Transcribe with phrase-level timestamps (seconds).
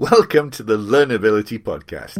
[0.00, 2.18] Welcome to the Learnability Podcast.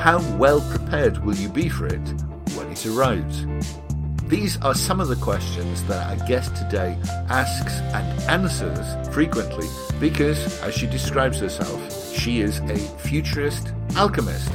[0.00, 2.00] How well prepared will you be for it
[2.56, 3.44] when it arrives?
[4.28, 9.68] These are some of the questions that our guest today asks and answers frequently
[10.00, 11.78] because, as she describes herself,
[12.16, 14.50] she is a futurist alchemist.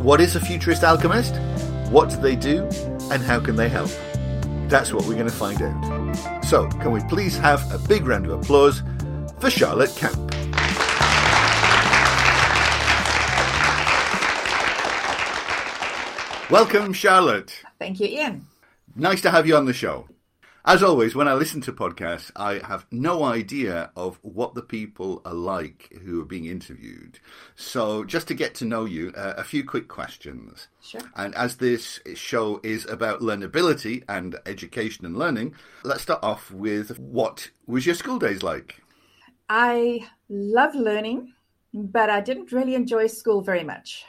[0.00, 1.36] What is a futurist alchemist?
[1.90, 2.62] What do they do?
[3.12, 3.90] And how can they help?
[4.70, 6.44] That's what we're going to find out.
[6.46, 8.82] So, can we please have a big round of applause
[9.38, 10.23] for Charlotte Kemp?
[16.54, 17.64] Welcome, Charlotte.
[17.80, 18.46] Thank you, Ian.
[18.94, 20.06] Nice to have you on the show.
[20.64, 25.20] As always, when I listen to podcasts, I have no idea of what the people
[25.24, 27.18] are like who are being interviewed.
[27.56, 30.68] So, just to get to know you, uh, a few quick questions.
[30.80, 31.00] Sure.
[31.16, 37.00] And as this show is about learnability and education and learning, let's start off with
[37.00, 38.80] what was your school days like?
[39.48, 41.32] I love learning,
[41.72, 44.06] but I didn't really enjoy school very much.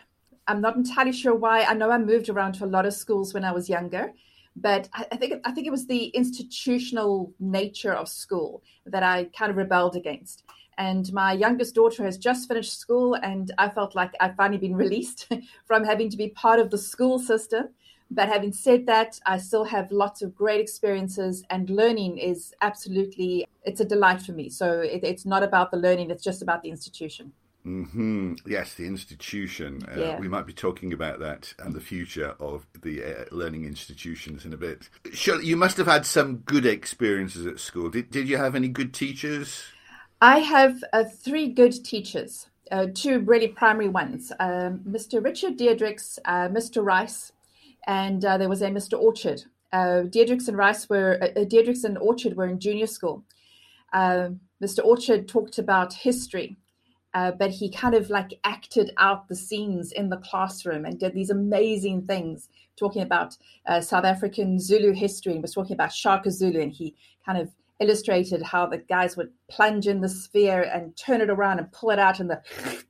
[0.48, 1.64] I'm not entirely sure why.
[1.64, 4.14] I know I moved around to a lot of schools when I was younger,
[4.56, 9.50] but I, think I think it was the institutional nature of school that I kind
[9.50, 10.44] of rebelled against.
[10.78, 14.76] And my youngest daughter has just finished school, and I felt like I've finally been
[14.86, 15.32] released
[15.66, 17.70] from having to be part of the school system.
[18.12, 23.48] But having said that, I still have lots of great experiences, and learning is absolutely
[23.64, 24.50] it's a delight for me.
[24.50, 27.34] So it, it's not about the learning; it's just about the institution.
[27.66, 29.82] Hmm Yes, the institution.
[29.88, 30.20] Uh, Yeah.
[30.20, 34.54] We might be talking about that and the future of the uh, learning institutions in
[34.54, 34.88] a bit.
[35.14, 37.90] Charlotte, you must have had some good experiences at school.
[37.90, 39.64] Did, did you have any good teachers?
[40.22, 45.24] I have uh, three good teachers, uh, two really primary ones um, Mr.
[45.24, 46.86] Richard Deirdricks, uh, Mr.
[46.86, 47.32] Rice,
[47.88, 48.98] and uh, there was a Mr.
[49.00, 49.44] Orchard.
[49.74, 53.24] Uh, Deirdricks and Rice were, Deirdricks and Orchard were in junior school.
[53.94, 54.84] Mr.
[54.86, 56.56] Orchard talked about history,
[57.16, 61.14] uh, but he kind of like acted out the scenes in the classroom and did
[61.14, 66.30] these amazing things, talking about uh, South African Zulu history and was talking about Shaka
[66.30, 66.94] Zulu, and he
[67.26, 67.50] kind of
[67.80, 71.90] illustrated how the guys would plunge in the sphere and turn it around and pull
[71.90, 72.42] it out and the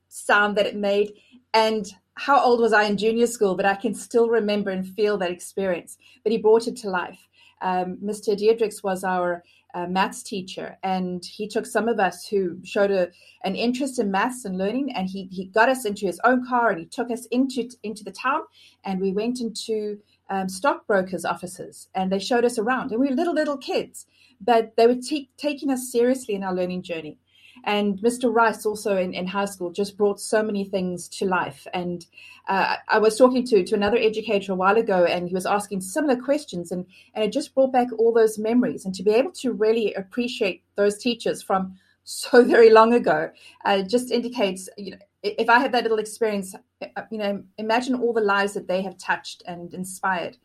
[0.10, 1.14] sound that it made.
[1.54, 3.56] And how old was I in junior school?
[3.56, 5.98] But I can still remember and feel that experience.
[6.24, 7.28] But he brought it to life.
[7.62, 8.36] Um, Mr.
[8.36, 9.44] Deirdricks was our
[9.76, 13.10] uh, maths teacher, and he took some of us who showed a,
[13.44, 16.70] an interest in maths and learning, and he, he got us into his own car
[16.72, 18.42] and he took us into into the town,
[18.86, 20.00] and we went into
[20.30, 24.08] um, stockbrokers' offices, and they showed us around, and we were little little kids,
[24.40, 27.18] but they were t- taking us seriously in our learning journey.
[27.66, 28.34] And Mr.
[28.34, 31.66] Rice also in, in high school just brought so many things to life.
[31.74, 32.06] And
[32.48, 35.82] uh, I was talking to, to another educator a while ago, and he was asking
[35.82, 38.86] similar questions, and, and it just brought back all those memories.
[38.86, 43.32] And to be able to really appreciate those teachers from so very long ago
[43.66, 47.96] uh, just indicates, you know, if I had that little experience, uh, you know, imagine
[47.96, 50.38] all the lives that they have touched and inspired.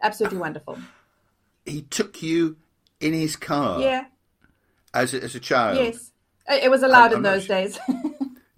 [0.00, 0.78] Absolutely wonderful.
[1.66, 2.56] He took you
[2.98, 4.06] in his car Yeah.
[4.94, 5.76] as, a, as a child.
[5.76, 6.12] Yes.
[6.48, 7.56] It was allowed I'm in not those sure.
[7.56, 7.78] days.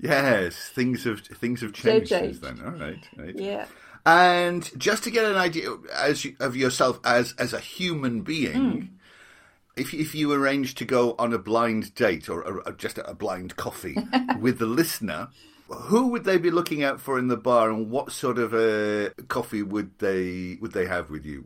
[0.00, 2.60] Yes, things have things have changed, They've since then.
[2.64, 3.34] All right, right.
[3.36, 3.66] yeah.
[4.06, 8.54] And just to get an idea as you, of yourself as as a human being,
[8.54, 8.80] Hmm.
[9.76, 13.56] if if you arrange to go on a blind date or, or just a blind
[13.56, 13.96] coffee
[14.38, 15.28] with the listener,
[15.68, 19.10] who would they be looking out for in the bar, and what sort of a
[19.26, 21.44] coffee would they would they have with you?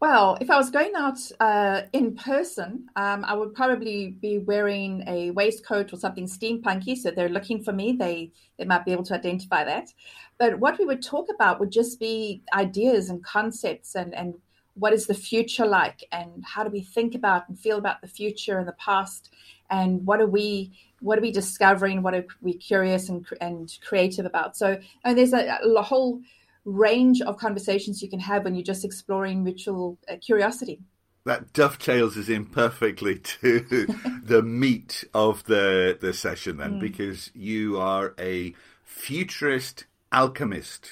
[0.00, 5.02] Well, if I was going out uh, in person, um, I would probably be wearing
[5.08, 6.96] a waistcoat or something steampunky.
[6.96, 9.92] So they're looking for me, they they might be able to identify that.
[10.38, 14.34] But what we would talk about would just be ideas and concepts and and
[14.74, 18.06] what is the future like and how do we think about and feel about the
[18.06, 19.30] future and the past
[19.70, 20.70] and what are we
[21.00, 25.32] what are we discovering what are we curious and, and creative about so and there's
[25.32, 26.20] a, a whole
[26.68, 30.80] range of conversations you can have when you're just exploring mutual uh, curiosity.
[31.24, 33.86] That dovetails us in perfectly to
[34.22, 38.54] the meat of the the session then, because you are a
[38.84, 40.90] futurist alchemist,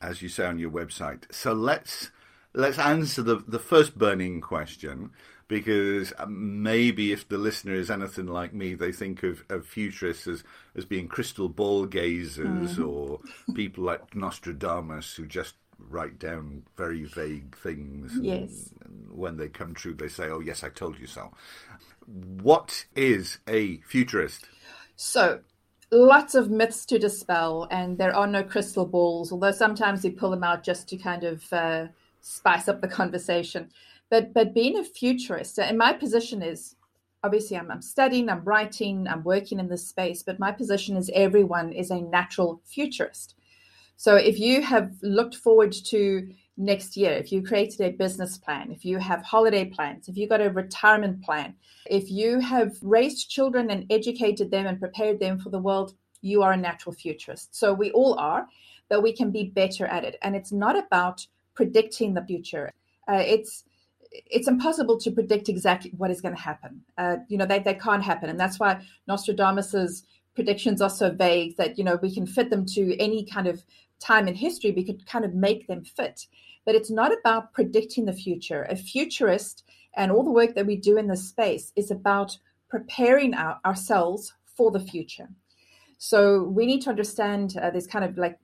[0.00, 1.24] as you say on your website.
[1.30, 2.10] So let's
[2.54, 5.10] let's answer the the first burning question
[5.50, 10.44] because maybe if the listener is anything like me, they think of, of futurists as,
[10.76, 12.88] as being crystal ball gazers mm.
[12.88, 13.18] or
[13.54, 18.12] people like Nostradamus who just write down very vague things.
[18.22, 18.70] Yes.
[18.84, 21.32] And, and when they come true, they say, oh, yes, I told you so.
[22.06, 24.46] What is a futurist?
[24.94, 25.40] So,
[25.90, 30.30] lots of myths to dispel, and there are no crystal balls, although sometimes we pull
[30.30, 31.86] them out just to kind of uh,
[32.20, 33.68] spice up the conversation.
[34.10, 36.76] But but being a futurist, and my position is
[37.22, 41.10] obviously I'm, I'm studying, I'm writing, I'm working in this space, but my position is
[41.14, 43.34] everyone is a natural futurist.
[43.96, 48.72] So if you have looked forward to next year, if you created a business plan,
[48.72, 51.54] if you have holiday plans, if you got a retirement plan,
[51.86, 56.42] if you have raised children and educated them and prepared them for the world, you
[56.42, 57.54] are a natural futurist.
[57.54, 58.46] So we all are,
[58.88, 60.16] but we can be better at it.
[60.22, 62.70] And it's not about predicting the future.
[63.06, 63.64] Uh, it's
[64.10, 66.82] it's impossible to predict exactly what is going to happen.
[66.98, 68.28] Uh, you know, they, they can't happen.
[68.28, 70.04] And that's why Nostradamus's
[70.34, 73.62] predictions are so vague that, you know, we can fit them to any kind of
[74.00, 74.72] time in history.
[74.72, 76.26] We could kind of make them fit.
[76.64, 78.62] But it's not about predicting the future.
[78.64, 79.64] A futurist
[79.94, 82.36] and all the work that we do in this space is about
[82.68, 85.28] preparing our, ourselves for the future.
[85.98, 88.38] So we need to understand uh, there's kind of like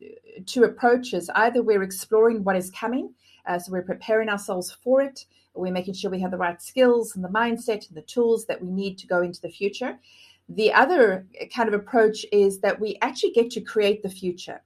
[0.44, 1.30] two approaches.
[1.34, 3.14] Either we're exploring what is coming,
[3.46, 5.24] uh, so we're preparing ourselves for it,
[5.58, 8.60] we're making sure we have the right skills and the mindset and the tools that
[8.60, 9.98] we need to go into the future.
[10.48, 14.62] The other kind of approach is that we actually get to create the future.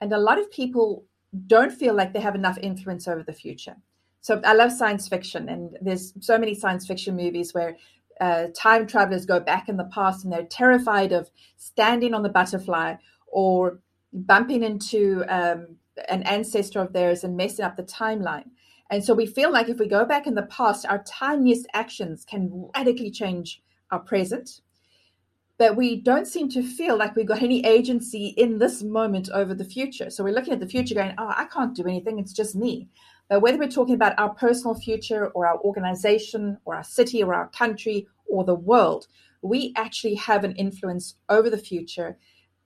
[0.00, 1.04] And a lot of people
[1.46, 3.76] don't feel like they have enough influence over the future.
[4.20, 7.76] So I love science fiction, and there's so many science fiction movies where
[8.20, 12.28] uh, time travelers go back in the past and they're terrified of standing on the
[12.28, 12.94] butterfly
[13.28, 13.80] or
[14.12, 15.76] bumping into um,
[16.08, 18.50] an ancestor of theirs and messing up the timeline.
[18.90, 22.24] And so we feel like if we go back in the past, our tiniest actions
[22.24, 24.60] can radically change our present.
[25.58, 29.54] But we don't seem to feel like we've got any agency in this moment over
[29.54, 30.10] the future.
[30.10, 32.18] So we're looking at the future going, oh, I can't do anything.
[32.18, 32.88] It's just me.
[33.28, 37.34] But whether we're talking about our personal future or our organization or our city or
[37.34, 39.08] our country or the world,
[39.42, 42.18] we actually have an influence over the future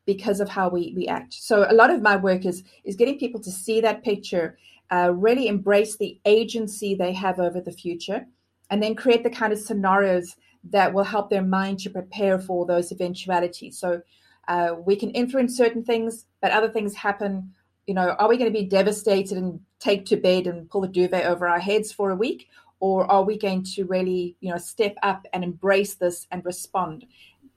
[0.07, 1.35] because of how we, we act.
[1.35, 4.59] So a lot of my work is is getting people to see that picture
[4.91, 8.27] uh, really embrace the agency they have over the future,
[8.71, 12.67] and then create the kind of scenarios that will help their mind to prepare for
[12.67, 13.79] those eventualities.
[13.79, 14.03] So
[14.49, 17.53] uh, we can influence certain things, but other things happen.
[17.87, 20.89] You know, are we going to be devastated and take to bed and pull the
[20.89, 22.49] duvet over our heads for a week?
[22.81, 27.07] Or are we going to really, you know, step up and embrace this and respond?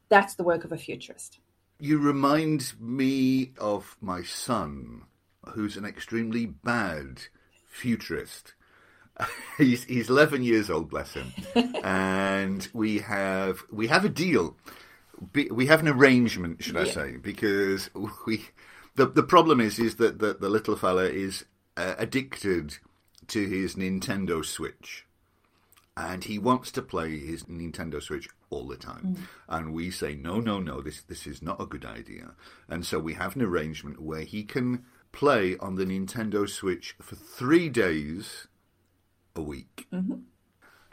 [0.09, 1.39] That's the work of a futurist.
[1.79, 5.03] You remind me of my son
[5.49, 7.23] who's an extremely bad
[7.69, 8.53] futurist.
[9.57, 11.33] he's he's 11 years old, bless him,
[11.83, 14.55] and we have we have a deal.
[15.33, 17.17] We have an arrangement, should I say?
[17.17, 17.89] Because
[18.25, 18.45] we
[18.95, 21.45] the the problem is is that the, the little fella is
[21.77, 22.77] uh, addicted
[23.27, 25.05] to his Nintendo Switch
[25.95, 29.15] and he wants to play his Nintendo Switch all the time.
[29.15, 29.17] Mm.
[29.47, 32.31] And we say, no, no, no, this this is not a good idea.
[32.67, 37.15] And so we have an arrangement where he can play on the Nintendo Switch for
[37.15, 38.47] three days
[39.35, 39.87] a week.
[39.93, 40.15] Mm-hmm.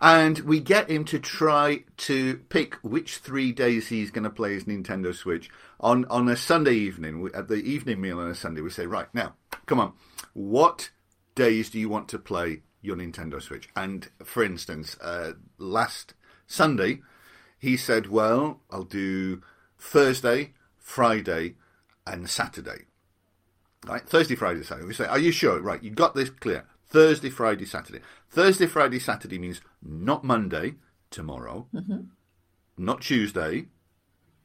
[0.02, 4.54] And we get him to try to pick which three days he's going to play
[4.54, 5.50] his Nintendo Switch.
[5.80, 9.12] On, on a Sunday evening, at the evening meal on a Sunday, we say, right,
[9.12, 9.34] now,
[9.66, 9.92] come on,
[10.32, 10.90] what
[11.34, 13.68] days do you want to play your Nintendo Switch?
[13.76, 16.14] And for instance, uh, last
[16.46, 17.02] Sunday,
[17.58, 19.42] he said, well, I'll do
[19.78, 21.56] Thursday, Friday,
[22.06, 22.86] and Saturday.
[23.86, 24.02] Right?
[24.06, 24.86] Thursday, Friday, Saturday.
[24.86, 25.60] We say, are you sure?
[25.60, 26.66] Right, you got this clear.
[26.86, 28.00] Thursday, Friday, Saturday.
[28.28, 30.74] Thursday, Friday, Saturday means not Monday,
[31.10, 32.02] tomorrow, mm-hmm.
[32.76, 33.66] not Tuesday,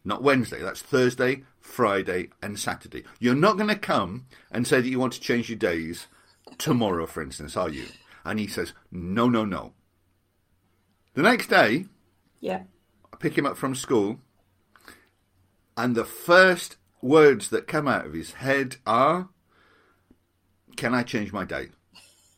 [0.03, 0.61] not Wednesday.
[0.61, 3.03] That's Thursday, Friday, and Saturday.
[3.19, 6.07] You're not going to come and say that you want to change your days
[6.57, 7.85] tomorrow, for instance, are you?
[8.23, 9.73] And he says, no, no, no.
[11.13, 11.85] The next day,
[12.39, 12.63] yeah,
[13.11, 14.19] I pick him up from school,
[15.77, 19.29] and the first words that come out of his head are,
[20.75, 21.71] "Can I change my date?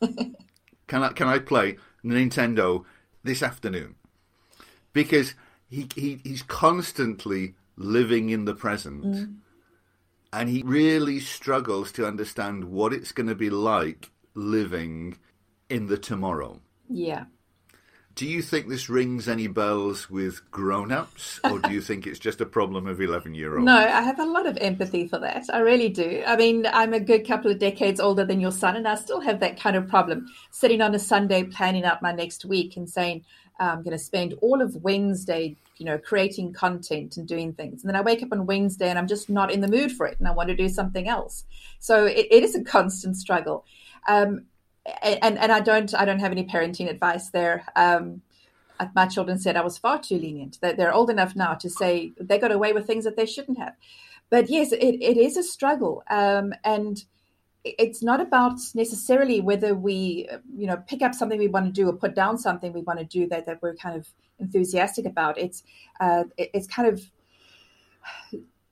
[0.00, 2.84] can I can I play Nintendo
[3.24, 3.96] this afternoon?"
[4.92, 5.34] Because
[5.68, 9.04] he, he he's constantly living in the present.
[9.04, 9.36] Mm.
[10.30, 15.16] And he really struggles to understand what it's going to be like living
[15.70, 16.60] in the tomorrow.
[16.90, 17.24] Yeah.
[18.18, 22.18] Do you think this rings any bells with grown ups, or do you think it's
[22.18, 23.64] just a problem of 11 year olds?
[23.64, 25.44] No, I have a lot of empathy for that.
[25.52, 26.24] I really do.
[26.26, 29.20] I mean, I'm a good couple of decades older than your son, and I still
[29.20, 30.26] have that kind of problem.
[30.50, 33.24] Sitting on a Sunday planning out my next week and saying,
[33.60, 37.84] I'm going to spend all of Wednesday, you know, creating content and doing things.
[37.84, 40.06] And then I wake up on Wednesday and I'm just not in the mood for
[40.06, 41.44] it and I want to do something else.
[41.78, 43.64] So it, it is a constant struggle.
[44.08, 44.46] Um,
[45.02, 47.64] and, and I don't I don't have any parenting advice there.
[47.76, 48.22] Um,
[48.94, 50.58] my children said I was far too lenient.
[50.60, 53.58] That they're old enough now to say they got away with things that they shouldn't
[53.58, 53.74] have.
[54.30, 56.02] But yes, it, it is a struggle.
[56.10, 57.02] Um, and
[57.64, 61.88] it's not about necessarily whether we you know pick up something we want to do
[61.88, 64.06] or put down something we want to do that that we're kind of
[64.38, 65.64] enthusiastic about it's
[66.00, 67.02] uh, it's kind of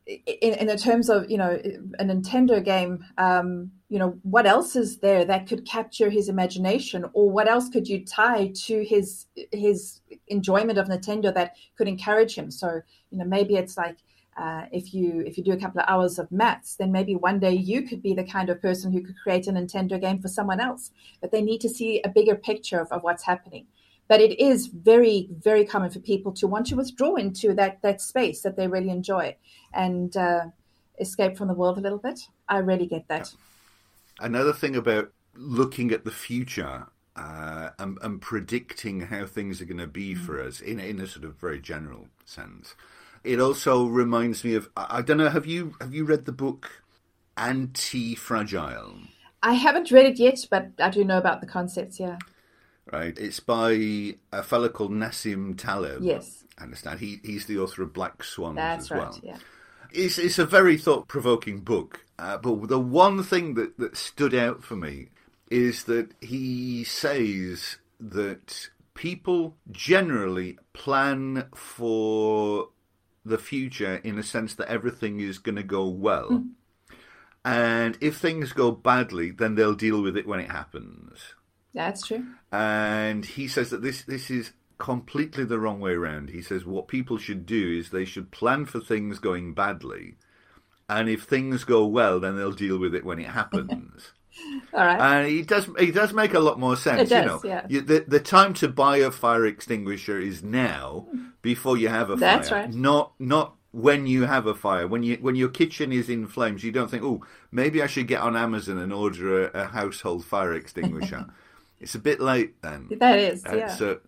[0.06, 1.58] in, in the terms of you know
[1.98, 7.04] a Nintendo game, um, you know what else is there that could capture his imagination,
[7.12, 12.34] or what else could you tie to his his enjoyment of Nintendo that could encourage
[12.34, 12.50] him?
[12.50, 13.96] So you know maybe it's like
[14.36, 17.40] uh, if you if you do a couple of hours of maths, then maybe one
[17.40, 20.28] day you could be the kind of person who could create a Nintendo game for
[20.28, 20.92] someone else.
[21.20, 23.66] But they need to see a bigger picture of, of what's happening.
[24.08, 28.00] But it is very very common for people to want to withdraw into that that
[28.00, 29.36] space that they really enjoy
[29.72, 30.46] and uh,
[31.00, 32.20] escape from the world a little bit.
[32.48, 33.34] I really get that.
[34.18, 36.86] Another thing about looking at the future
[37.16, 40.24] uh, and, and, predicting how things are going to be mm-hmm.
[40.24, 42.74] for us in in a sort of very general sense
[43.26, 45.28] it also reminds me of I don't know.
[45.28, 46.82] Have you have you read the book
[47.36, 48.94] Anti Fragile?
[49.42, 52.00] I haven't read it yet, but I do know about the concepts.
[52.00, 52.18] Yeah.
[52.92, 53.18] Right.
[53.18, 56.02] It's by a fellow called Nassim Taleb.
[56.02, 56.44] Yes.
[56.58, 57.00] I understand.
[57.00, 59.20] He he's the author of Black Swans That's as right, well.
[59.22, 59.38] Yeah.
[59.92, 62.04] It's it's a very thought provoking book.
[62.18, 65.08] Uh, but the one thing that, that stood out for me
[65.50, 72.70] is that he says that people generally plan for
[73.24, 76.30] the future in a sense that everything is going to go well.
[76.30, 76.50] Mm.
[77.44, 81.34] And if things go badly, then they'll deal with it when it happens.
[81.76, 82.24] That's true.
[82.50, 86.30] And he says that this this is completely the wrong way around.
[86.30, 90.16] He says what people should do is they should plan for things going badly,
[90.88, 94.12] and if things go well, then they'll deal with it when it happens.
[94.74, 95.18] All right.
[95.18, 97.02] And he does he does make a lot more sense.
[97.02, 97.66] It does, you know, yeah.
[97.68, 101.06] you, the the time to buy a fire extinguisher is now
[101.42, 102.20] before you have a fire.
[102.20, 102.72] That's right.
[102.72, 104.86] Not not when you have a fire.
[104.86, 108.08] When you when your kitchen is in flames, you don't think, oh, maybe I should
[108.08, 111.26] get on Amazon and order a, a household fire extinguisher.
[111.80, 112.88] it's a bit late then.
[112.98, 113.68] That is, uh, yeah.
[113.68, 114.00] So,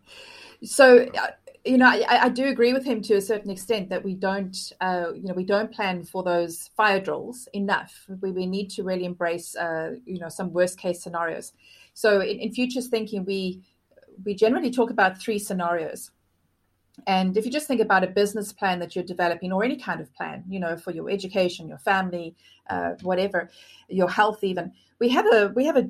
[0.62, 1.26] so uh,
[1.64, 4.56] you know, I, I, do agree with him to a certain extent that we don't,
[4.80, 8.06] uh, you know, we don't plan for those fire drills enough.
[8.22, 11.52] We, we need to really embrace, uh, you know, some worst case scenarios.
[11.94, 13.62] So in, in futures thinking, we
[14.24, 16.10] we generally talk about three scenarios.
[17.06, 20.00] And if you just think about a business plan that you're developing, or any kind
[20.00, 22.34] of plan, you know, for your education, your family,
[22.68, 23.50] uh, whatever,
[23.88, 25.88] your health, even, we have a we have a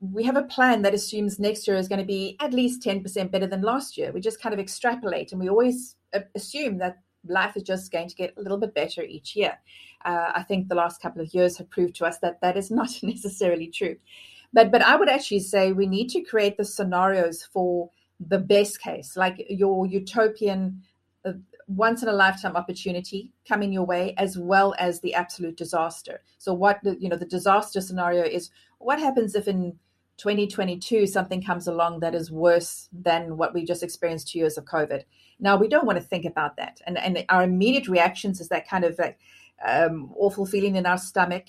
[0.00, 3.30] we have a plan that assumes next year is going to be at least 10%
[3.30, 4.12] better than last year.
[4.12, 8.08] We just kind of extrapolate and we always uh, assume that life is just going
[8.08, 9.58] to get a little bit better each year.
[10.04, 12.70] Uh, I think the last couple of years have proved to us that that is
[12.80, 13.96] not necessarily true.
[14.52, 18.80] But, but I would actually say we need to create the scenarios for the best
[18.80, 20.82] case, like your utopian,
[21.24, 21.32] uh,
[21.68, 26.20] once in a lifetime opportunity coming your way, as well as the absolute disaster.
[26.38, 29.78] So, what you know, the disaster scenario is what happens if in
[30.16, 34.64] 2022 something comes along that is worse than what we just experienced two years of
[34.64, 35.04] COVID?
[35.38, 38.68] Now we don't want to think about that, and and our immediate reactions is that
[38.68, 39.18] kind of like
[39.64, 41.44] um, awful feeling in our stomach.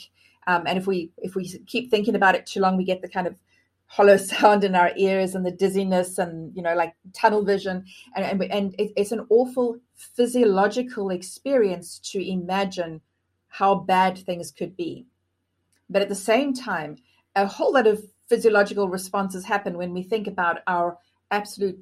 [0.47, 3.09] Um, and if we if we keep thinking about it too long, we get the
[3.09, 3.35] kind of
[3.87, 7.85] hollow sound in our ears and the dizziness and you know like tunnel vision
[8.15, 13.01] and and, and it, it's an awful physiological experience to imagine
[13.47, 15.05] how bad things could be
[15.89, 16.95] but at the same time
[17.35, 20.97] a whole lot of physiological responses happen when we think about our
[21.31, 21.79] absolute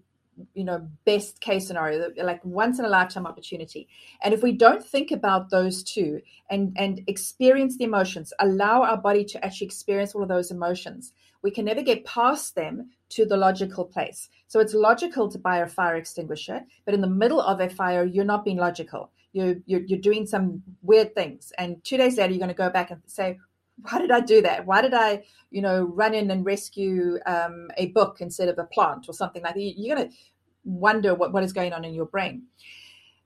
[0.53, 3.87] you know best case scenario like once in a lifetime opportunity.
[4.23, 8.97] And if we don't think about those two and and experience the emotions allow our
[8.97, 13.25] body to actually experience all of those emotions we can never get past them to
[13.25, 14.29] the logical place.
[14.47, 18.03] So it's logical to buy a fire extinguisher but in the middle of a fire
[18.03, 19.11] you're not being logical.
[19.31, 21.53] You're, you're, you're doing some weird things.
[21.59, 23.37] And two days later you're going to go back and say
[23.81, 24.65] why did I do that?
[24.65, 28.65] Why did I, you know, run in and rescue um, a book instead of a
[28.65, 29.61] plant or something like that?
[29.61, 30.15] You're going to
[30.63, 32.43] wonder what, what is going on in your brain.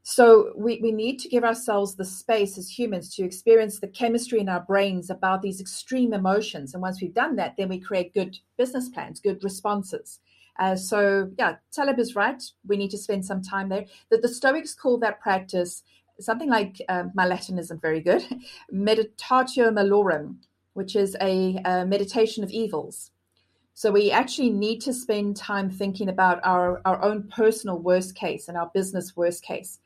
[0.03, 4.39] So we, we need to give ourselves the space as humans to experience the chemistry
[4.39, 6.73] in our brains about these extreme emotions.
[6.73, 10.19] And once we've done that, then we create good business plans, good responses.
[10.59, 12.43] Uh, so, yeah, Taleb is right.
[12.67, 13.85] We need to spend some time there.
[14.11, 15.83] That the Stoics call that practice
[16.19, 18.23] something like uh, my Latin isn't very good
[18.73, 20.37] meditatio malorum,
[20.73, 23.11] which is a, a meditation of evils.
[23.75, 28.47] So we actually need to spend time thinking about our, our own personal worst case
[28.47, 29.79] and our business worst case.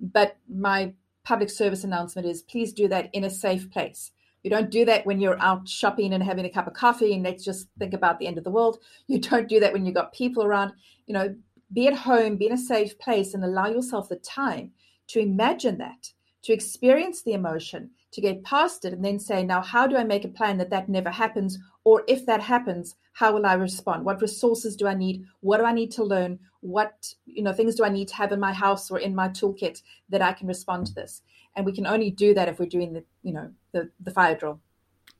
[0.00, 4.12] But my public service announcement is please do that in a safe place.
[4.42, 7.22] You don't do that when you're out shopping and having a cup of coffee and
[7.22, 8.78] let's just think about the end of the world.
[9.08, 10.72] You don't do that when you've got people around.
[11.06, 11.34] You know,
[11.72, 14.72] be at home, be in a safe place, and allow yourself the time
[15.08, 19.60] to imagine that, to experience the emotion, to get past it, and then say, now,
[19.60, 21.58] how do I make a plan that that never happens?
[21.84, 24.04] Or if that happens, how will I respond?
[24.04, 25.24] What resources do I need?
[25.40, 26.38] What do I need to learn?
[26.60, 29.28] What you know things do I need to have in my house or in my
[29.28, 31.22] toolkit that I can respond to this?
[31.54, 34.34] And we can only do that if we're doing the you know the the fire
[34.34, 34.60] drill.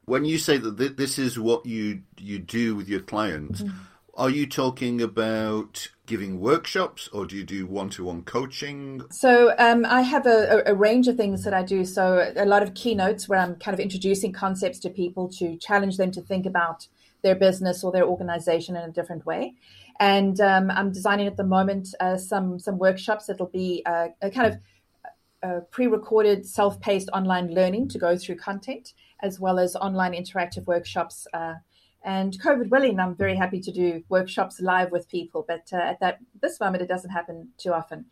[0.07, 3.63] When you say that this is what you you do with your clients.
[3.63, 3.79] Mm-hmm
[4.17, 9.03] are you talking about giving workshops or do you do one to one coaching?
[9.11, 11.85] So, um, I have a, a, range of things that I do.
[11.85, 15.97] So, a lot of keynotes where I'm kind of introducing concepts to people to challenge
[15.97, 16.89] them to think about
[17.23, 19.55] their business or their organization in a different way.
[19.99, 24.31] And um, I'm designing at the moment uh, some some workshops that'll be uh, a
[24.31, 24.61] kind of
[25.43, 31.27] uh, pre-recorded self-paced online learning to go through content as well as online interactive workshops
[31.35, 31.55] uh,
[32.05, 36.01] and COVID willing, I'm very happy to do workshops live with people, but uh, at
[36.01, 38.05] that this moment, it doesn't happen too often.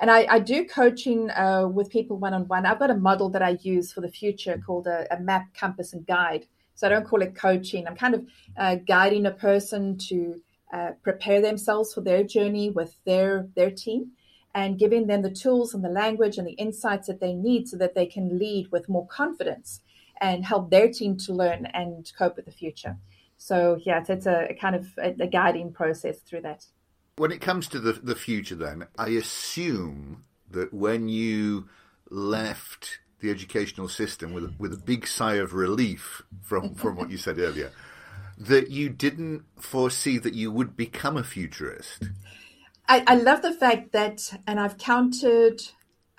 [0.00, 2.64] And I, I do coaching uh, with people one on one.
[2.64, 5.92] I've got a model that I use for the future called a, a, map, compass,
[5.92, 6.46] and guide.
[6.74, 7.86] So I don't call it coaching.
[7.86, 8.26] I'm kind of
[8.56, 10.40] uh, guiding a person to
[10.72, 14.12] uh, prepare themselves for their journey with their their team,
[14.54, 17.76] and giving them the tools and the language and the insights that they need so
[17.76, 19.80] that they can lead with more confidence
[20.22, 22.96] and help their team to learn and cope with the future.
[23.38, 26.66] So yeah, it's, it's a, a, kind of a, a, guiding process through that.
[27.16, 31.68] When it comes to the the future, then I assume that when you
[32.10, 37.10] left the educational system with a, with a big sigh of relief from from what
[37.10, 37.72] you said earlier,
[38.38, 42.04] that you didn't foresee that you would become a futurist.
[42.88, 45.60] I, I love the fact that, and I've counted,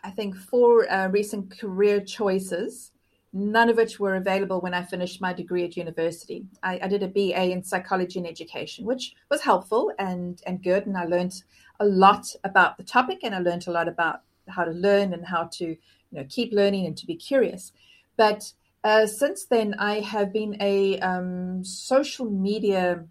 [0.03, 2.91] I think, four uh, recent career choices
[3.33, 6.45] none of which were available when I finished my degree at university.
[6.63, 10.85] I, I, did a BA in psychology and education, which was helpful and, and good.
[10.85, 11.43] And I learned
[11.79, 15.25] a lot about the topic and I learned a lot about how to learn and
[15.25, 15.77] how to you
[16.11, 17.73] know, keep learning and to be curious.
[18.15, 18.51] But
[18.83, 23.05] uh, since then, I have been a um, social media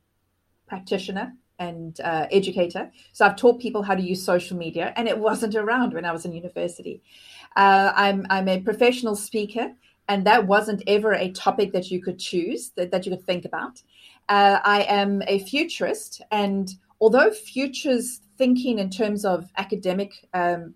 [0.66, 2.90] practitioner and uh, educator.
[3.12, 6.12] So I've taught people how to use social media, and it wasn't around when I
[6.12, 7.02] was in university.
[7.54, 9.72] Uh, I'm, I'm a professional speaker
[10.08, 13.44] and that wasn't ever a topic that you could choose that, that you could think
[13.44, 13.82] about.
[14.28, 20.74] Uh, i am a futurist and although futures thinking in terms of academic um,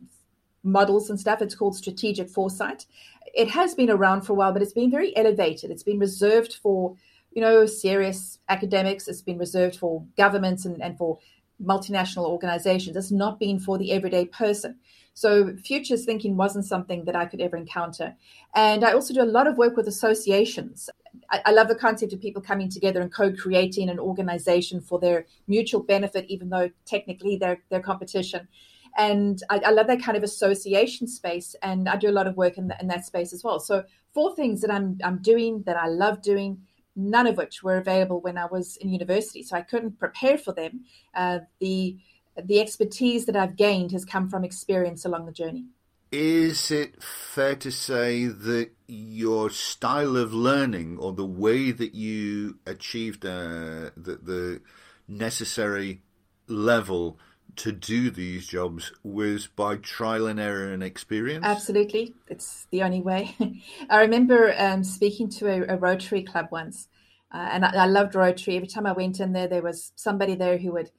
[0.62, 2.86] models and stuff it's called strategic foresight
[3.34, 5.70] it has been around for a while but it's been very elevated.
[5.70, 6.96] It's been reserved for
[7.32, 9.08] you know serious academics.
[9.08, 11.18] It's been reserved for governments and, and for
[11.62, 14.78] multinational organizations it's not been for the everyday person
[15.14, 18.16] so futures thinking wasn't something that I could ever encounter.
[18.54, 20.88] And I also do a lot of work with associations.
[21.28, 25.82] I, love the concept of people coming together and co-creating an organization for their mutual
[25.82, 28.48] benefit, even though technically they're, they're competition.
[28.96, 31.54] And I, I love that kind of association space.
[31.62, 33.60] And I do a lot of work in, the, in that space as well.
[33.60, 36.62] So four things that I'm, I'm doing that I love doing
[36.96, 39.42] none of which were available when I was in university.
[39.42, 40.84] So I couldn't prepare for them.
[41.14, 41.98] Uh, the
[42.42, 45.66] the expertise that I've gained has come from experience along the journey.
[46.12, 52.58] Is it fair to say that your style of learning or the way that you
[52.66, 54.60] achieved uh, the, the
[55.06, 56.02] necessary
[56.48, 57.18] level
[57.60, 61.44] to do these jobs was by trial and error and experience?
[61.44, 62.14] Absolutely.
[62.26, 63.36] It's the only way.
[63.90, 66.88] I remember um, speaking to a, a, Rotary Club once,
[67.30, 68.56] uh, and I, I, loved Rotary.
[68.56, 70.90] Every time I went in there, there was somebody there who would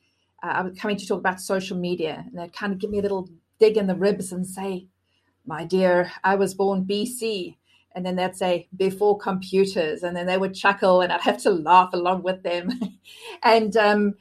[0.43, 2.99] uh, I was coming to talk about social media, and they'd kind of give me
[2.99, 3.27] a little
[3.59, 4.85] dig in the ribs and say,
[5.47, 7.55] "My dear, I was born BC."
[7.93, 11.49] And then they'd say before computers, and then they would chuckle, and I'd have to
[11.49, 12.79] laugh along with them.
[13.43, 14.13] and um,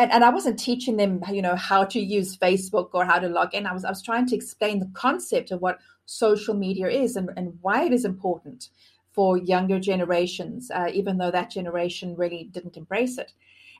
[0.00, 3.28] and, and I wasn't teaching them, you know, how to use Facebook or how to
[3.28, 3.66] log in.
[3.66, 7.28] I was I was trying to explain the concept of what social media is and,
[7.36, 8.70] and why it is important
[9.12, 13.32] for younger generations, uh, even though that generation really didn't embrace it.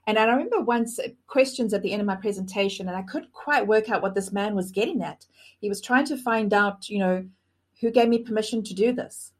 [0.07, 3.33] And I remember once uh, questions at the end of my presentation, and I couldn't
[3.33, 5.25] quite work out what this man was getting at.
[5.59, 7.25] He was trying to find out, you know,
[7.81, 9.33] who gave me permission to do this.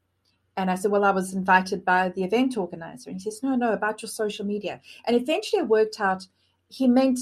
[0.57, 3.11] And I said, Well, I was invited by the event organizer.
[3.11, 4.81] And he says, No, no, about your social media.
[5.05, 6.25] And eventually I worked out
[6.71, 7.19] he meant,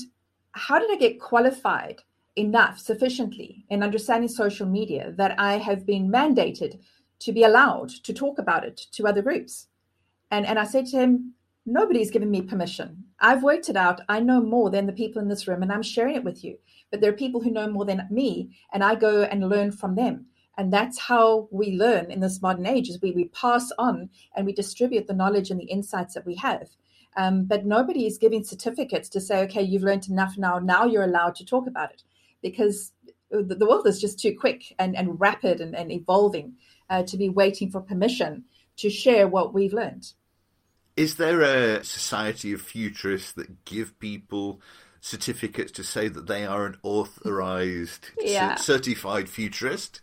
[0.51, 2.01] how did I get qualified
[2.35, 6.79] enough, sufficiently in understanding social media that I have been mandated
[7.19, 9.67] to be allowed to talk about it to other groups?
[10.31, 11.33] And, and I said to him,
[11.65, 13.03] nobody's given me permission.
[13.19, 14.01] I've worked it out.
[14.07, 16.57] I know more than the people in this room, and I'm sharing it with you.
[16.91, 19.95] But there are people who know more than me, and I go and learn from
[19.95, 20.25] them.
[20.57, 24.45] And that's how we learn in this modern age is we, we pass on and
[24.45, 26.67] we distribute the knowledge and the insights that we have.
[27.19, 30.57] Um, but nobody is giving certificates to say, okay, you've learned enough now.
[30.57, 32.01] Now you're allowed to talk about it
[32.41, 32.93] because
[33.29, 36.53] the, the world is just too quick and, and rapid and, and evolving
[36.89, 38.45] uh, to be waiting for permission
[38.77, 40.13] to share what we've learned.
[40.95, 44.61] Is there a society of futurists that give people
[45.01, 48.55] certificates to say that they are an authorized, yeah.
[48.55, 49.99] certified futurist?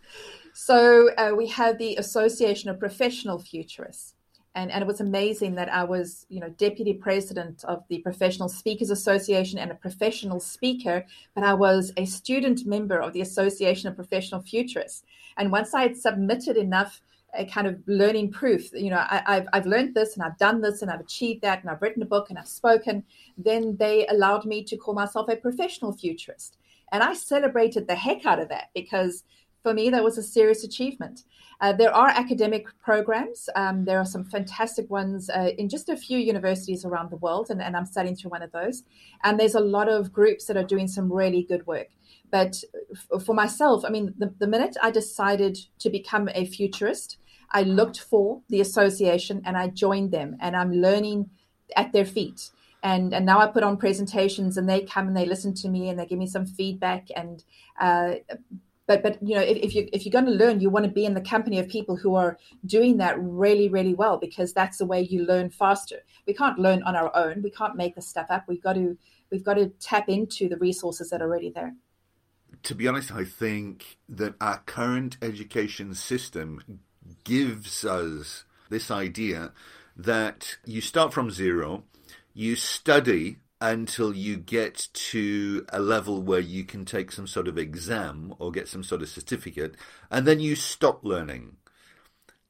[0.53, 4.13] So uh, we have the Association of Professional Futurists.
[4.57, 8.49] And, and it was amazing that I was, you know, deputy president of the Professional
[8.49, 13.87] Speakers Association and a professional speaker, but I was a student member of the Association
[13.87, 15.03] of Professional Futurists.
[15.37, 17.01] And once I had submitted enough
[17.35, 20.59] a kind of learning proof, you know, I, have I've learned this and I've done
[20.59, 23.03] this and I've achieved that and I've written a book and I've spoken,
[23.37, 26.57] then they allowed me to call myself a professional futurist.
[26.91, 29.23] And I celebrated the heck out of that because
[29.67, 31.23] for me, that was a serious achievement.
[31.59, 33.49] Uh, there are academic programs.
[33.53, 37.47] Um, there are some fantastic ones uh, in just a few universities around the world,
[37.49, 38.83] and, and, I'm studying through one of those.
[39.25, 41.89] And there's a lot of groups that are doing some really good work.
[42.31, 47.17] But f- for myself, I mean, the, the minute I decided to become a futurist,
[47.51, 51.29] I looked for the association and I joined them, and I'm learning
[51.75, 52.51] at their feet.
[52.83, 55.89] And, and now I put on presentations and they come and they listen to me
[55.89, 57.43] and they give me some feedback and
[57.81, 58.13] uh,
[58.87, 60.91] but but you know if, if you if you're going to learn you want to
[60.91, 64.77] be in the company of people who are doing that really really well because that's
[64.77, 66.03] the way you learn faster.
[66.25, 67.41] We can't learn on our own.
[67.43, 68.45] We can't make this stuff up.
[68.47, 68.97] We've got to
[69.29, 71.75] we've got to tap into the resources that are already there.
[72.63, 76.81] To be honest i think that our current education system
[77.23, 79.51] gives us this idea
[79.95, 81.83] that you start from zero
[82.33, 87.57] you study until you get to a level where you can take some sort of
[87.57, 89.75] exam or get some sort of certificate,
[90.11, 91.57] and then you stop learning.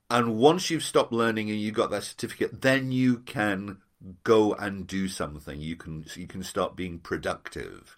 [0.09, 3.79] And once you've stopped learning and you got that certificate, then you can
[4.23, 5.59] go and do something.
[5.59, 7.97] You can you can start being productive.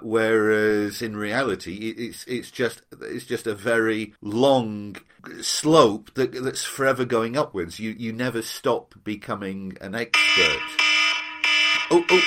[0.00, 4.96] Whereas in reality, it's it's just it's just a very long
[5.40, 7.80] slope that that's forever going upwards.
[7.80, 10.87] You you never stop becoming an expert.
[11.90, 12.22] Oh oh.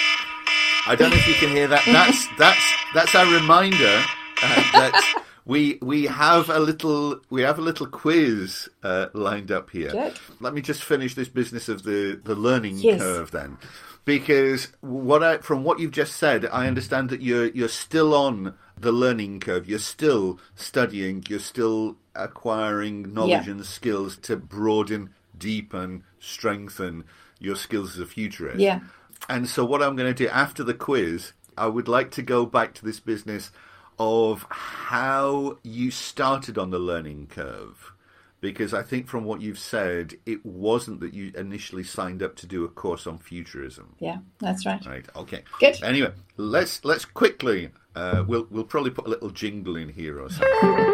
[0.87, 1.83] I don't know if you can hear that.
[1.85, 4.03] That's that's that's our reminder
[4.41, 9.69] uh, that we we have a little we have a little quiz uh, lined up
[9.69, 9.91] here.
[9.91, 10.19] Good.
[10.39, 12.99] Let me just finish this business of the the learning yes.
[12.99, 13.59] curve then,
[14.05, 18.55] because what I, from what you've just said, I understand that you're you're still on
[18.75, 19.69] the learning curve.
[19.69, 21.23] You're still studying.
[21.29, 23.51] You're still acquiring knowledge yeah.
[23.51, 27.03] and skills to broaden, deepen, strengthen
[27.39, 28.59] your skills as a futurist.
[28.59, 28.81] Yeah.
[29.31, 32.45] And so, what I'm going to do after the quiz, I would like to go
[32.45, 33.49] back to this business
[33.97, 37.93] of how you started on the learning curve.
[38.41, 42.45] Because I think from what you've said, it wasn't that you initially signed up to
[42.45, 43.95] do a course on futurism.
[43.99, 44.85] Yeah, that's right.
[44.85, 45.05] Right.
[45.15, 45.43] Okay.
[45.61, 45.81] Good.
[45.81, 47.69] Anyway, let's let's quickly.
[47.95, 50.49] Uh, we'll we'll probably put a little jingle in here or something.
[50.61, 50.91] uh,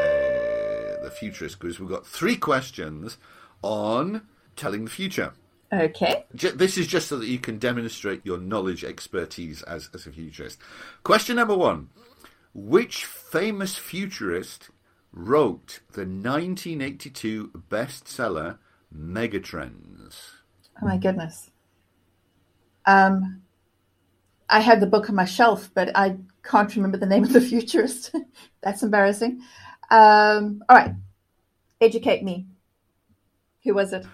[0.00, 1.78] uh, the futurist quiz.
[1.78, 3.18] We've got three questions
[3.60, 4.22] on
[4.56, 5.34] telling the future.
[5.72, 6.24] Okay.
[6.32, 10.58] This is just so that you can demonstrate your knowledge, expertise as, as a futurist.
[11.02, 11.88] Question number one
[12.52, 14.70] Which famous futurist
[15.12, 18.58] wrote the 1982 bestseller
[18.96, 20.16] Megatrends?
[20.80, 21.50] Oh my goodness.
[22.86, 23.42] Um,
[24.48, 27.40] I have the book on my shelf, but I can't remember the name of the
[27.40, 28.14] futurist.
[28.62, 29.40] That's embarrassing.
[29.90, 30.94] Um, all right.
[31.80, 32.46] Educate me.
[33.64, 34.06] Who was it?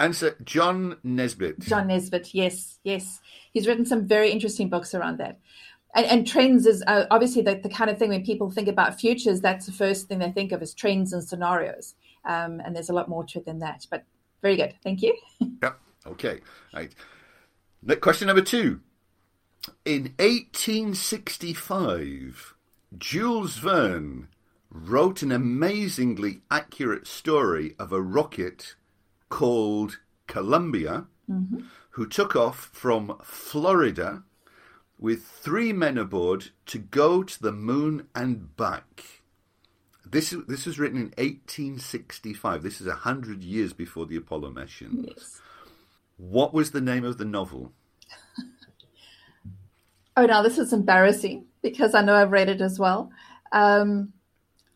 [0.00, 1.60] Answer John Naisbitt.
[1.60, 3.20] John Naisbitt, yes, yes.
[3.52, 5.38] He's written some very interesting books around that.
[5.94, 8.98] And, and trends is uh, obviously the, the, kind of thing when people think about
[8.98, 11.96] futures, that's the first thing they think of is trends and scenarios.
[12.24, 13.86] Um, and there's a lot more to it than that.
[13.90, 14.04] But
[14.40, 14.72] very good.
[14.82, 15.14] Thank you.
[15.62, 15.78] yep.
[16.06, 16.40] Okay.
[16.72, 16.94] Right.
[18.00, 18.80] Question number two.
[19.84, 22.54] In 1865,
[22.96, 24.28] Jules Verne
[24.70, 28.76] wrote an amazingly accurate story of a rocket
[29.30, 31.60] called Columbia, mm-hmm.
[31.90, 34.22] who took off from Florida
[34.98, 39.22] with three men aboard to go to the moon and back.
[40.04, 42.62] This this was written in 1865.
[42.62, 45.06] This is a hundred years before the Apollo missions.
[45.08, 45.40] Yes.
[46.16, 47.72] What was the name of the novel?
[50.16, 53.10] Oh, now this is embarrassing because I know I've read it as well.
[53.52, 54.12] Um,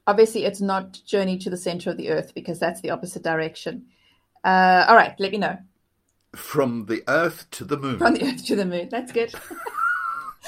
[0.07, 3.85] obviously, it's not Journey to the Center of the Earth because that's the opposite direction.
[4.45, 5.59] Uh, all right, let me know.
[6.35, 7.99] From the Earth to the Moon.
[7.99, 8.89] From the Earth to the Moon.
[8.91, 9.33] That's good.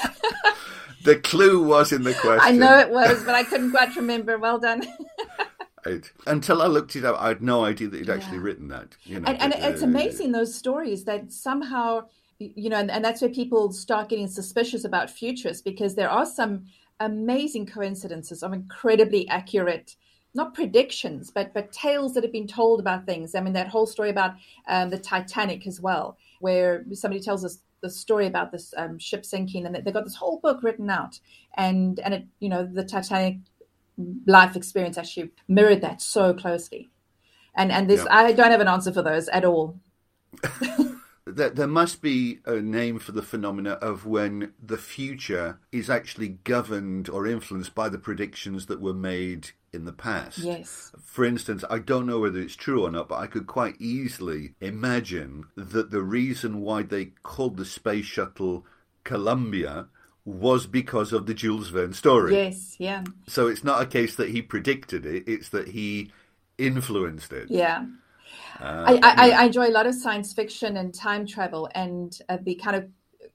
[1.04, 2.40] the clue was in the question.
[2.42, 4.38] I know it was, but I couldn't quite remember.
[4.38, 4.86] Well done.
[6.26, 8.42] Until I looked it up, I had no idea that he'd actually yeah.
[8.42, 8.96] written that.
[9.04, 13.04] You know, and, and it's uh, amazing those stories that somehow, you know, and, and
[13.04, 16.64] that's where people start getting suspicious about futurists because there are some
[16.98, 19.94] amazing coincidences of incredibly accurate
[20.36, 23.34] not predictions, but but tales that have been told about things.
[23.34, 24.34] I mean, that whole story about
[24.68, 29.24] um, the Titanic as well, where somebody tells us the story about this um, ship
[29.24, 31.20] sinking, and they got this whole book written out,
[31.54, 33.38] and and it, you know, the Titanic
[34.26, 36.90] life experience actually mirrored that so closely.
[37.54, 39.80] And and this, I don't have an answer for those at all.
[41.26, 46.28] there, there must be a name for the phenomena of when the future is actually
[46.28, 50.38] governed or influenced by the predictions that were made in the past.
[50.38, 50.90] Yes.
[51.00, 54.54] For instance, I don't know whether it's true or not, but I could quite easily
[54.60, 58.66] imagine that the reason why they called the space shuttle
[59.04, 59.86] Columbia
[60.24, 62.34] was because of the Jules Verne story.
[62.34, 63.04] Yes, yeah.
[63.28, 66.10] So it's not a case that he predicted it, it's that he
[66.58, 67.48] influenced it.
[67.48, 67.86] Yeah.
[68.60, 72.38] Uh, I, I, I, enjoy a lot of science fiction and time travel and uh,
[72.42, 72.84] the kind of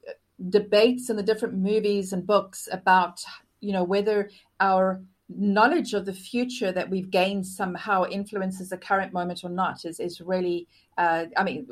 [0.08, 0.14] uh,
[0.50, 3.24] debates in the different movies and books about,
[3.60, 5.02] you know, whether our
[5.38, 10.00] knowledge of the future that we've gained somehow influences the current moment or not is,
[10.00, 10.68] is really,
[10.98, 11.68] uh, I mean,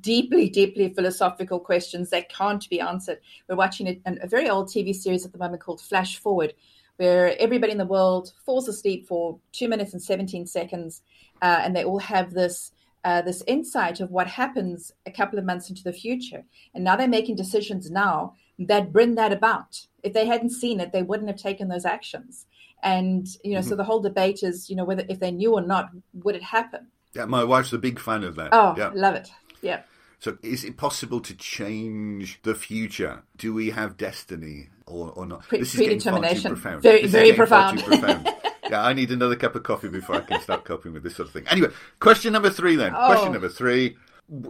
[0.00, 3.18] deeply, deeply philosophical questions that can't be answered.
[3.48, 6.54] We're watching a, a very old TV series at the moment called Flash Forward,
[6.96, 11.02] where everybody in the world falls asleep for two minutes and 17 seconds,
[11.42, 12.72] uh, and they all have this.
[13.04, 16.44] Uh, this insight of what happens a couple of months into the future.
[16.74, 19.86] And now they're making decisions now that bring that about.
[20.02, 22.46] If they hadn't seen it, they wouldn't have taken those actions.
[22.86, 23.68] And, you know, mm-hmm.
[23.68, 25.90] so the whole debate is, you know, whether if they knew or not,
[26.22, 26.86] would it happen?
[27.14, 28.50] Yeah, my wife's a big fan of that.
[28.52, 28.92] Oh, yeah.
[28.94, 29.28] love it.
[29.60, 29.82] Yeah.
[30.20, 33.24] So, is it possible to change the future?
[33.36, 35.48] Do we have destiny or, or not?
[35.48, 36.52] Pre- this is predetermination.
[36.52, 36.82] Profound.
[36.82, 37.82] Very, very profound.
[37.82, 38.32] profound.
[38.70, 41.26] yeah, I need another cup of coffee before I can start coping with this sort
[41.26, 41.44] of thing.
[41.48, 42.94] Anyway, question number three then.
[42.96, 43.06] Oh.
[43.06, 43.96] Question number three.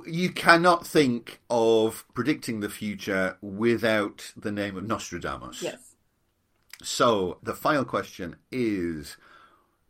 [0.06, 5.62] You cannot think of predicting the future without the name of Nostradamus.
[5.62, 5.85] Yes.
[6.82, 9.16] So, the final question is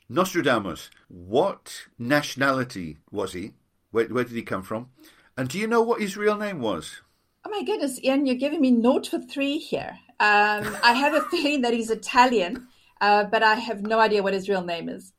[0.09, 3.53] Nostradamus, what nationality was he?
[3.90, 4.90] Where, where did he come from?
[5.37, 7.01] And do you know what his real name was?
[7.44, 9.99] Oh my goodness, Ian, you're giving me note for three here.
[10.18, 12.68] Um, I have a feeling that he's Italian,
[13.01, 15.12] uh, but I have no idea what his real name is.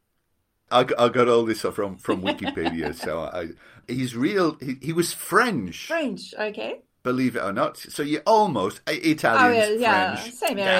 [0.69, 2.93] I, I got all this from from Wikipedia.
[2.93, 3.49] so I,
[3.87, 4.57] he's real.
[4.59, 5.87] He, he, was French.
[5.87, 6.81] French, okay.
[7.07, 9.63] Believe it or not, so you're almost Italian.
[9.71, 10.33] Oh, yeah, French.
[10.33, 10.71] same area.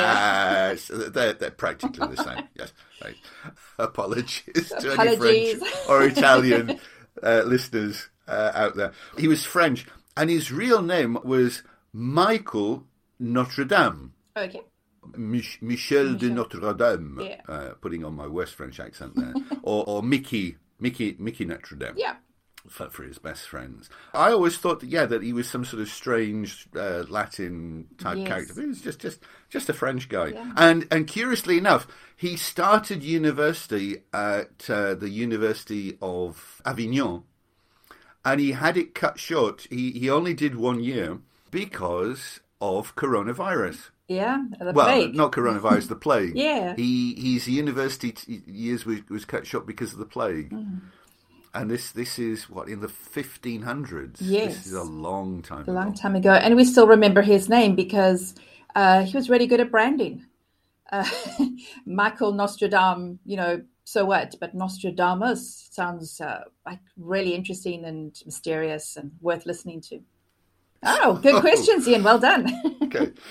[0.72, 2.44] Yes, they're, they're practically the same.
[2.54, 3.16] Yes, right.
[3.80, 4.82] Apologies, Apologies.
[4.82, 5.16] to any
[5.56, 6.82] French or Italian
[7.24, 8.92] uh, listeners uh, out there.
[9.18, 9.86] He was French,
[10.18, 11.64] and his real name was
[11.94, 12.84] Michael
[13.22, 14.12] Notre Dame.
[14.36, 14.64] Okay.
[15.16, 17.42] Mich- Michel, Michel, de Notre Dame, yeah.
[17.48, 21.94] uh, putting on my worst French accent there, or, or Mickey, Mickey, Mickey Notre Dame.
[21.96, 22.16] Yeah.
[22.70, 23.90] For, for, his best friends.
[24.14, 28.18] I always thought that yeah that he was some sort of strange uh, Latin type
[28.18, 28.28] yes.
[28.28, 28.54] character.
[28.56, 30.28] But he was just just just a French guy.
[30.28, 30.52] Yeah.
[30.58, 37.24] And and curiously enough, he started university at uh, the University of Avignon
[38.28, 39.68] and he had it cut short.
[39.70, 43.90] He he only did one year because of coronavirus.
[44.10, 45.16] Yeah, well, plague.
[45.16, 46.34] not coronavirus, the plague.
[46.36, 50.50] yeah, he his university t- years was, was cut short because of the plague.
[50.50, 50.82] Mm.
[51.54, 54.18] And this this is what in the 1500s.
[54.20, 55.66] Yes, this is a long time.
[55.68, 58.36] A long time ago, and we still remember his name because
[58.76, 60.26] uh, he was really good at branding.
[60.92, 61.10] Uh,
[61.86, 64.36] Michael Nostradamus, you know, so what?
[64.40, 70.02] But Nostradamus sounds uh, like really interesting and mysterious and worth listening to.
[70.84, 71.42] Oh, good oh.
[71.42, 72.04] questions, Ian.
[72.04, 72.78] Well done.
[72.84, 73.14] okay.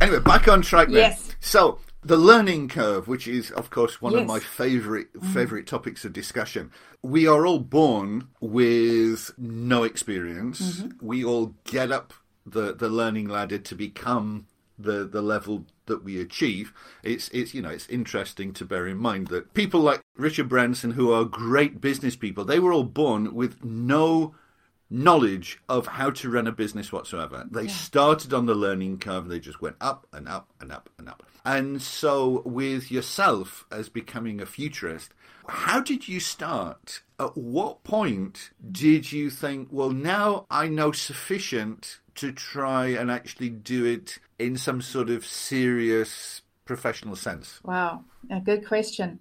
[0.00, 0.96] Anyway, back on track then.
[0.96, 1.34] Yes.
[1.40, 4.22] So the learning curve, which is of course one yes.
[4.22, 5.32] of my favorite mm.
[5.32, 6.70] favorite topics of discussion.
[7.02, 10.60] We are all born with no experience.
[10.60, 11.06] Mm-hmm.
[11.06, 12.12] We all get up
[12.44, 14.46] the the learning ladder to become
[14.78, 18.98] the the level that we achieve, it's it's you know it's interesting to bear in
[18.98, 23.34] mind that people like Richard Branson, who are great business people, they were all born
[23.34, 24.34] with no
[24.88, 27.46] knowledge of how to run a business whatsoever.
[27.50, 27.72] They yeah.
[27.72, 31.24] started on the learning curve, they just went up and up and up and up.
[31.44, 35.12] And so, with yourself as becoming a futurist,
[35.48, 42.00] how did you start At what point did you think, well, now I know sufficient
[42.16, 47.60] to try and actually do it in some sort of serious professional sense?
[47.62, 49.20] Wow, a good question.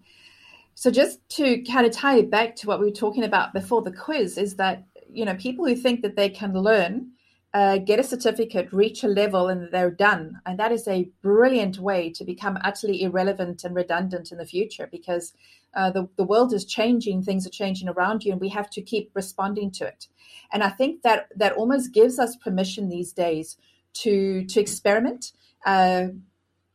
[0.74, 3.82] So just to kind of tie it back to what we were talking about before
[3.82, 4.84] the quiz is that
[5.16, 7.12] you know people who think that they can learn
[7.56, 10.42] uh, get a certificate, reach a level, and they're done.
[10.46, 14.90] And that is a brilliant way to become utterly irrelevant and redundant in the future
[14.92, 15.32] because
[15.74, 18.82] uh, the, the world is changing, things are changing around you, and we have to
[18.82, 20.08] keep responding to it.
[20.52, 23.56] And I think that that almost gives us permission these days
[24.04, 25.32] to to experiment,
[25.66, 26.08] uh,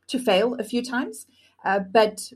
[0.07, 1.27] to fail a few times,
[1.63, 2.33] uh, but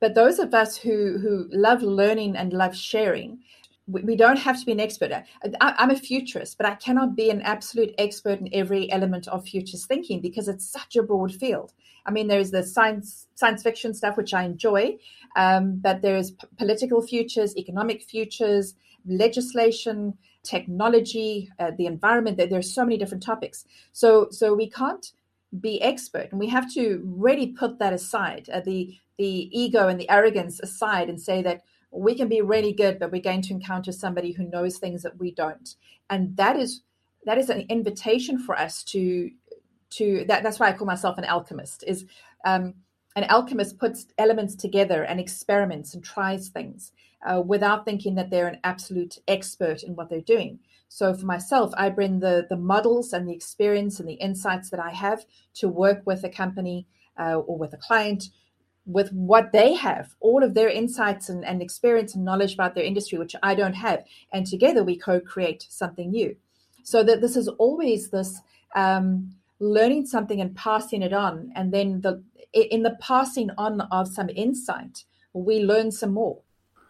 [0.00, 3.38] but those of us who who love learning and love sharing
[4.00, 5.12] we, don't have to be an expert.
[5.12, 5.24] I,
[5.60, 9.86] I'm a futurist, but I cannot be an absolute expert in every element of futures
[9.86, 11.72] thinking because it's such a broad field.
[12.06, 14.98] I mean, there's the science science fiction stuff which I enjoy,
[15.36, 18.74] um, but there's p- political futures, economic futures,
[19.06, 22.36] legislation, technology, uh, the environment.
[22.36, 23.64] There, there's so many different topics.
[23.92, 25.12] So so we can't
[25.60, 30.00] be expert, and we have to really put that aside, uh, the the ego and
[30.00, 33.52] the arrogance aside, and say that we can be really good, but we're going to
[33.52, 35.76] encounter somebody who knows things that we don't.
[36.08, 36.82] And that is
[37.24, 39.30] that is an invitation for us to
[39.90, 42.06] to that that's why I call myself an alchemist, is
[42.44, 42.74] um,
[43.14, 46.92] an alchemist puts elements together and experiments and tries things
[47.28, 50.58] uh, without thinking that they're an absolute expert in what they're doing.
[50.88, 54.80] So for myself, I bring the the models and the experience and the insights that
[54.80, 55.24] I have
[55.54, 56.86] to work with a company
[57.18, 58.24] uh, or with a client
[58.86, 62.84] with what they have, all of their insights and, and, experience and knowledge about their
[62.84, 64.04] industry, which I don't have.
[64.32, 66.36] And together we co create something new.
[66.82, 68.40] So that this is always this
[68.74, 71.52] um, learning something and passing it on.
[71.54, 76.42] And then the in the passing on of some insight, we learn some more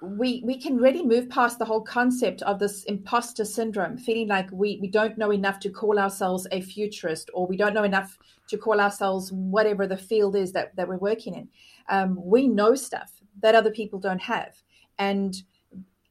[0.03, 4.49] we we can really move past the whole concept of this imposter syndrome, feeling like
[4.53, 8.19] we we don't know enough to call ourselves a futurist, or we don't know enough
[8.49, 11.49] to call ourselves whatever the field is that that we're working in.
[11.89, 14.63] Um, we know stuff that other people don't have,
[14.99, 15.35] and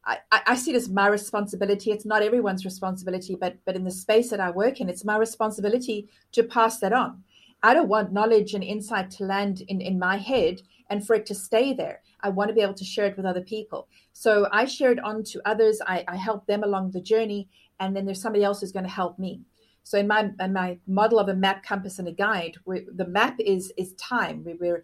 [0.06, 1.92] I, I see it as my responsibility.
[1.92, 5.18] It's not everyone's responsibility, but but in the space that I work in, it's my
[5.18, 7.24] responsibility to pass that on.
[7.64, 11.28] I don't want knowledge and insight to land in, in my head and for it
[11.28, 12.02] to stay there.
[12.22, 13.88] I want to be able to share it with other people.
[14.14, 15.80] So I share it on to others.
[15.86, 18.92] I, I help them along the journey, and then there's somebody else who's going to
[18.92, 19.42] help me.
[19.84, 23.40] So in my in my model of a map, compass, and a guide, the map
[23.40, 24.44] is is time.
[24.44, 24.84] We, we're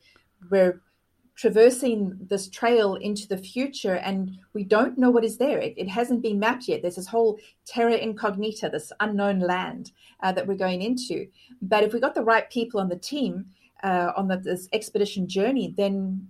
[0.50, 0.82] we're
[1.38, 5.60] traversing this trail into the future and we don't know what is there.
[5.60, 6.82] It, it, hasn't been mapped yet.
[6.82, 11.28] There's this whole terra incognita, this unknown land uh, that we're going into.
[11.62, 13.46] But if we got the right people on the team
[13.84, 16.28] uh, on the, this expedition journey, then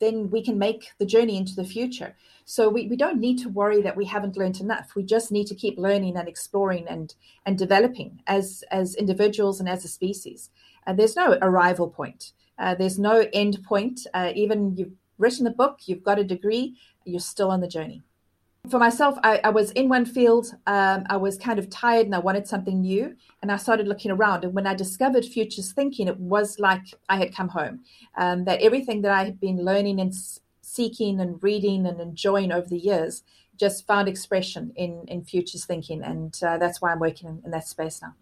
[0.00, 2.16] then we can make the journey into the future.
[2.44, 4.96] So we, we don't need to worry that we haven't learned enough.
[4.96, 7.14] We just need to keep learning and exploring and
[7.46, 10.50] and developing as as individuals and as a species.
[10.84, 12.32] And there's no arrival point.
[12.58, 14.06] Uh, there's no end point.
[14.14, 18.02] Uh, even you've written a book, you've got a degree, you're still on the journey.
[18.70, 20.54] For myself, I, I was in one field.
[20.68, 23.16] Um, I was kind of tired and I wanted something new.
[23.42, 24.44] And I started looking around.
[24.44, 27.80] And when I discovered futures thinking, it was like I had come home.
[28.16, 30.14] Um, that everything that I had been learning and
[30.60, 33.24] seeking and reading and enjoying over the years
[33.58, 36.00] just found expression in, in futures thinking.
[36.02, 38.14] And uh, that's why I'm working in, in that space now.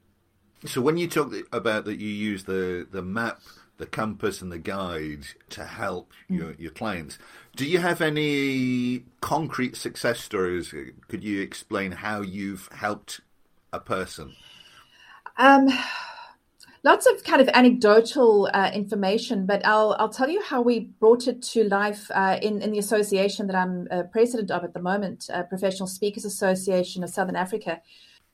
[0.67, 3.41] So when you talk about that, you use the, the map
[3.81, 6.39] the compass and the guide to help mm.
[6.39, 7.19] your, your clients.
[7.57, 10.73] Do you have any concrete success stories?
[11.09, 13.23] Could you explain how you've helped
[13.73, 14.35] a person?
[15.37, 15.69] Um,
[16.85, 21.27] lots of kind of anecdotal uh, information, but I'll I'll tell you how we brought
[21.27, 24.83] it to life uh, in in the association that I'm uh, president of at the
[24.83, 27.81] moment, uh, Professional Speakers Association of Southern Africa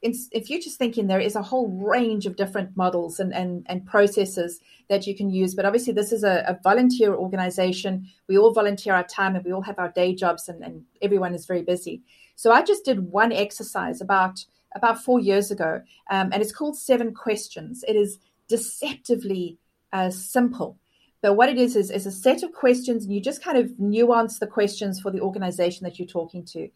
[0.07, 3.85] in, in futures thinking, there is a whole range of different models and, and, and
[3.85, 5.55] processes that you can use.
[5.55, 8.07] But obviously, this is a, a, volunteer organization.
[8.29, 11.35] We all volunteer our time and we all have our day jobs, and, and everyone
[11.35, 12.03] is very busy.
[12.37, 16.77] So I just did one exercise about about four years ago, um, and it's called
[16.79, 17.85] Seven Questions.
[17.89, 19.59] It is deceptively
[19.93, 20.79] uh, simple.
[21.23, 23.79] But what it is, is is a set of questions, and you just kind of
[23.81, 26.69] nuance the questions for the organization that you're talking to.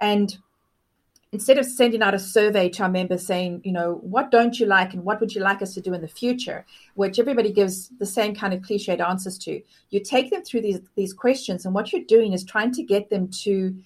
[0.00, 0.38] And
[1.32, 4.66] instead of sending out a survey to our members saying, you know, what don't you
[4.66, 6.64] like and what would you like us to do in the future,
[6.94, 9.60] which everybody gives the same kind of cliched answers to,
[9.90, 13.10] you take them through these these questions, and what you're doing is trying to get
[13.10, 13.76] them to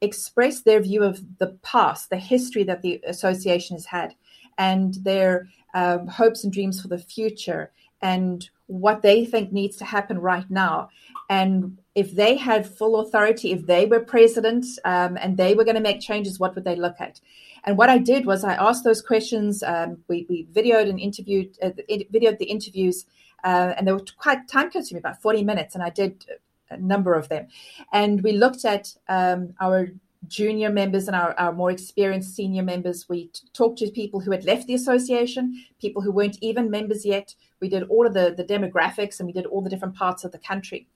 [0.00, 4.14] express their view of the past, the history that the association has had,
[4.56, 7.70] and their um, hopes and dreams for the future,
[8.02, 10.88] and what they think needs to happen right now.
[11.30, 15.74] And if they had full authority, if they were president um, and they were going
[15.74, 17.20] to make changes, what would they look at?
[17.64, 19.64] And what I did was I asked those questions.
[19.64, 23.04] Um, we, we, videoed and interviewed, uh, videoed the interviews,
[23.42, 26.24] uh, and they were quite time consuming, about 40 minutes, and I did
[26.70, 27.48] a number of them.
[27.92, 29.88] And we looked at um, our
[30.28, 33.08] junior members and our, our more experienced senior members.
[33.08, 37.04] We t- talked to people who had left the association, people who weren't even members
[37.04, 37.34] yet.
[37.60, 40.32] We did all of the, the demographics and we did all the different parts of
[40.32, 40.86] the country.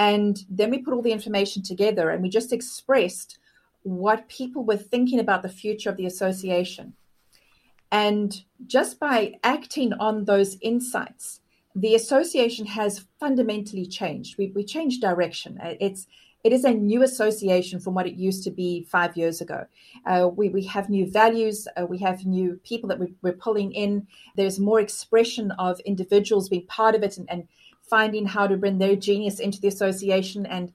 [0.00, 3.38] And then we put all the information together and we just expressed
[3.82, 6.94] what people were thinking about the future of the association.
[7.92, 11.42] And just by acting on those insights,
[11.74, 14.38] the association has fundamentally changed.
[14.38, 15.58] We, we changed direction.
[15.62, 16.06] It's
[16.42, 19.66] it is a new association from what it used to be five years ago.
[20.06, 23.72] Uh, we, we have new values, uh, we have new people that we, are pulling
[23.72, 24.06] in.
[24.36, 27.46] There's more expression of individuals being part of it and, and
[27.90, 30.72] finding how to bring their genius into the association and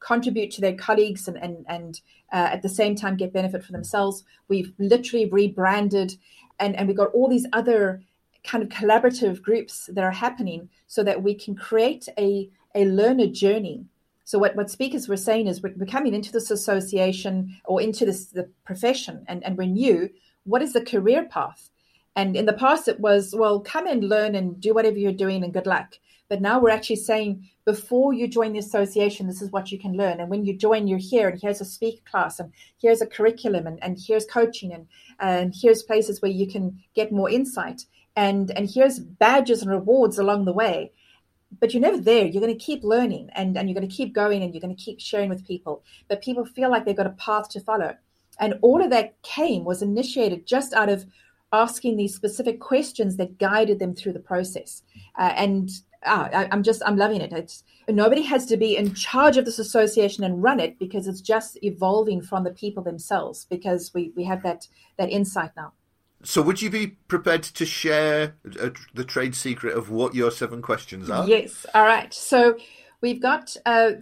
[0.00, 2.00] contribute to their colleagues and, and, and
[2.32, 4.22] uh, at the same time get benefit for themselves.
[4.46, 6.16] We've literally rebranded
[6.60, 8.02] and, and we've got all these other
[8.44, 13.26] kind of collaborative groups that are happening so that we can create a, a learner
[13.26, 13.86] journey
[14.28, 18.04] so what, what speakers were saying is we're, we're coming into this association or into
[18.04, 20.10] this the profession and, and we're new.
[20.44, 21.70] What is the career path?
[22.14, 25.42] And in the past it was, well, come and learn and do whatever you're doing
[25.42, 25.94] and good luck.
[26.28, 29.94] But now we're actually saying before you join the association, this is what you can
[29.94, 30.20] learn.
[30.20, 33.66] And when you join, you're here and here's a speaker class and here's a curriculum
[33.66, 34.86] and, and here's coaching and,
[35.20, 37.86] and here's places where you can get more insight.
[38.16, 40.92] And, and here's badges and rewards along the way
[41.60, 42.26] but you're never there.
[42.26, 44.74] You're going to keep learning and, and you're going to keep going and you're going
[44.74, 45.82] to keep sharing with people.
[46.08, 47.96] But people feel like they've got a path to follow.
[48.38, 51.06] And all of that came, was initiated just out of
[51.52, 54.82] asking these specific questions that guided them through the process.
[55.18, 55.70] Uh, and
[56.04, 57.32] ah, I, am just, I'm loving it.
[57.32, 61.20] It's, nobody has to be in charge of this association and run it because it's
[61.20, 65.72] just evolving from the people themselves because we, we have that, that insight now.
[66.24, 70.62] So, would you be prepared to share a, the trade secret of what your seven
[70.62, 71.28] questions are?
[71.28, 71.64] Yes.
[71.74, 72.12] All right.
[72.12, 72.58] So,
[73.00, 73.92] we've got, uh,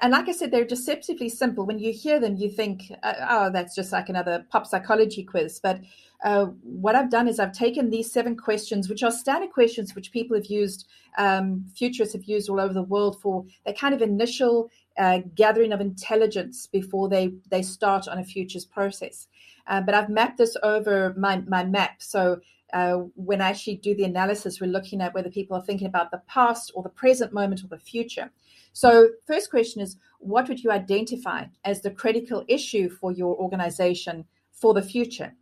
[0.00, 1.66] and like I said, they're deceptively simple.
[1.66, 5.60] When you hear them, you think, uh, oh, that's just like another pop psychology quiz.
[5.60, 5.80] But
[6.22, 10.12] uh, what I've done is I've taken these seven questions, which are standard questions which
[10.12, 10.86] people have used,
[11.18, 15.72] um, futurists have used all over the world for their kind of initial uh, gathering
[15.72, 19.26] of intelligence before they, they start on a futures process.
[19.66, 22.02] Uh, but I've mapped this over my, my map.
[22.02, 22.40] So
[22.72, 26.10] uh, when I actually do the analysis, we're looking at whether people are thinking about
[26.10, 28.30] the past or the present moment or the future.
[28.72, 34.24] So, first question is what would you identify as the critical issue for your organization
[34.52, 35.34] for the future?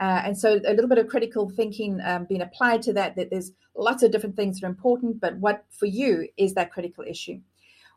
[0.00, 3.28] Uh, and so, a little bit of critical thinking um, being applied to that, that
[3.30, 7.04] there's lots of different things that are important, but what for you is that critical
[7.06, 7.38] issue?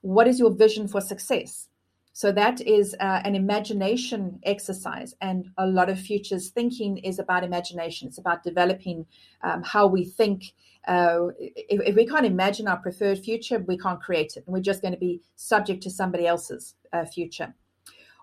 [0.01, 1.69] What is your vision for success?
[2.15, 7.43] So that is uh, an imagination exercise, and a lot of futures thinking is about
[7.43, 8.07] imagination.
[8.07, 9.05] It's about developing
[9.43, 10.53] um, how we think.
[10.87, 14.61] Uh, if, if, we can't imagine our preferred future, we can't create it, and we're
[14.61, 17.53] just going to be subject to somebody else's uh, future.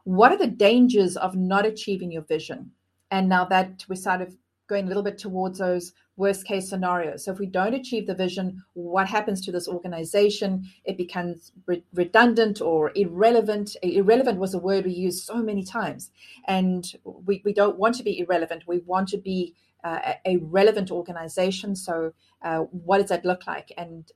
[0.04, 2.70] What are the dangers of not achieving your vision?
[3.10, 4.34] And now that we're sort of
[4.68, 7.16] going a little bit towards those worst case scenario.
[7.16, 10.64] So if we don't achieve the vision, what happens to this organization?
[10.84, 13.76] It becomes re- redundant or irrelevant.
[13.82, 16.10] Irrelevant was a word we used so many times.
[16.46, 18.64] And we, we don't want to be irrelevant.
[18.66, 19.54] We want to be
[19.84, 21.74] uh, a relevant organization.
[21.74, 23.72] So uh, what does that look like?
[23.76, 24.10] And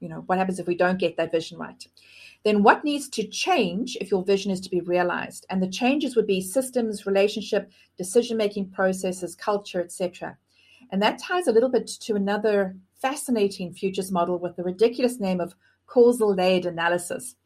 [0.00, 1.86] you know what happens if we don't get that vision right
[2.44, 6.14] then what needs to change if your vision is to be realized and the changes
[6.14, 10.36] would be systems relationship decision making processes culture etc
[10.90, 15.40] and that ties a little bit to another fascinating futures model with the ridiculous name
[15.40, 15.54] of
[15.86, 17.36] causal layered analysis.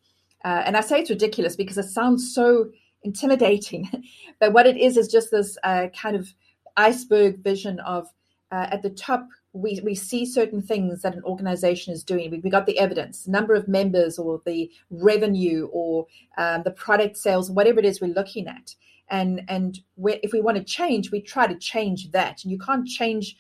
[0.45, 2.71] Uh, and I say it's ridiculous because it sounds so
[3.03, 3.89] intimidating.
[4.41, 6.33] but what it is is just this uh, kind of
[6.77, 8.09] iceberg vision of
[8.51, 12.31] uh, at the top, we, we see certain things that an organization is doing.
[12.31, 17.17] We, we got the evidence, number of members, or the revenue, or um, the product
[17.17, 18.75] sales, whatever it is we're looking at
[19.13, 22.43] and and if we want to change we try to change that.
[22.43, 23.37] And you can't change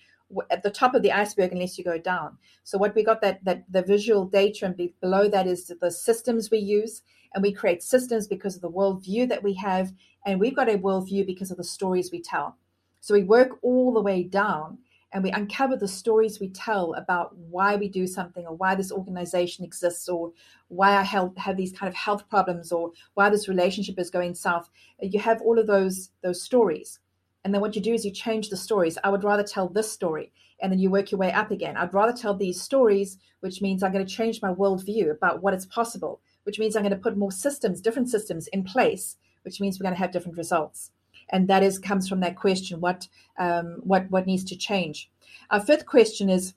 [0.50, 2.38] at the top of the iceberg unless you go down.
[2.62, 6.50] So what we got that that the visual data and below that is the systems
[6.50, 7.02] we use
[7.34, 9.92] and we create systems because of the worldview that we have
[10.26, 12.56] and we've got a worldview because of the stories we tell.
[13.00, 14.78] So we work all the way down
[15.12, 18.92] and we uncover the stories we tell about why we do something or why this
[18.92, 20.32] organization exists or
[20.68, 24.34] why I have, have these kind of health problems or why this relationship is going
[24.34, 24.70] south.
[25.00, 26.98] You have all of those those stories.
[27.44, 28.98] And then what you do is you change the stories.
[29.02, 30.32] I would rather tell this story.
[30.60, 31.76] And then you work your way up again.
[31.76, 35.54] I'd rather tell these stories, which means I'm going to change my worldview about what
[35.54, 39.60] is possible which means I'm going to put more systems, different systems in place, which
[39.60, 40.90] means we're going to have different results.
[41.32, 43.08] And that is comes from that question: what
[43.38, 45.10] um, what what needs to change?
[45.50, 46.54] Our fifth question is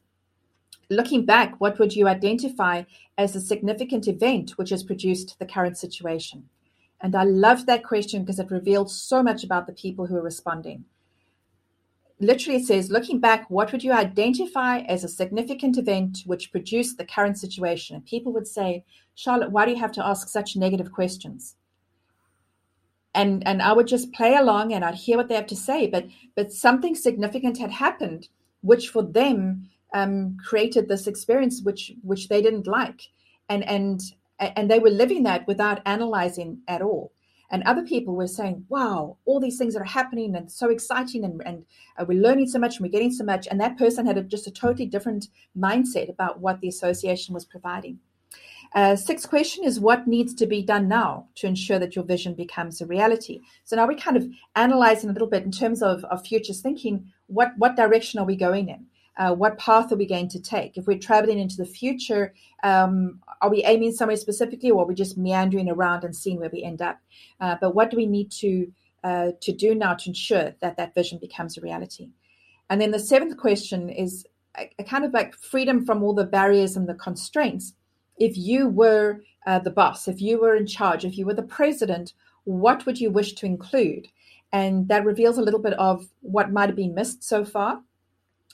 [0.89, 2.83] looking back, what would you identify
[3.17, 6.47] as a significant event which has produced the current situation?
[7.01, 10.21] And I love that question because it reveals so much about the people who are
[10.21, 10.85] responding.
[12.19, 16.97] Literally, it says, looking back, what would you identify as a significant event which produced
[16.97, 17.95] the current situation?
[17.95, 21.55] And people would say, Charlotte, why do you have to ask such negative questions?
[23.15, 25.87] And, and I would just play along and I'd hear what they have to say.
[25.87, 26.05] But,
[26.35, 28.27] but something significant had happened,
[28.61, 33.01] which for them um, created this experience which which they didn't like,
[33.49, 34.01] and and
[34.39, 37.13] and they were living that without analyzing at all.
[37.49, 41.23] And other people were saying, "Wow, all these things that are happening and so exciting,
[41.23, 41.65] and and
[41.97, 44.23] uh, we're learning so much and we're getting so much." And that person had a,
[44.23, 47.99] just a totally different mindset about what the association was providing.
[48.75, 52.33] Uh, sixth question is what needs to be done now to ensure that your vision
[52.33, 53.39] becomes a reality.
[53.63, 57.11] So now we're kind of analyzing a little bit in terms of, of futures thinking.
[57.27, 58.85] What what direction are we going in?
[59.17, 60.77] uh, what path are we going to take?
[60.77, 64.95] If we're traveling into the future, um, are we aiming somewhere specifically, or are we
[64.95, 66.99] just meandering around and seeing where we end up?
[67.39, 68.71] Uh, but what do we need to
[69.03, 72.09] uh, to do now to ensure that that vision becomes a reality?
[72.69, 74.25] And then the seventh question is
[74.57, 77.73] a, a kind of like freedom from all the barriers and the constraints.
[78.17, 81.43] If you were uh, the boss, if you were in charge, if you were the
[81.43, 82.13] president,
[82.45, 84.07] what would you wish to include?
[84.51, 87.81] And that reveals a little bit of what might have been missed so far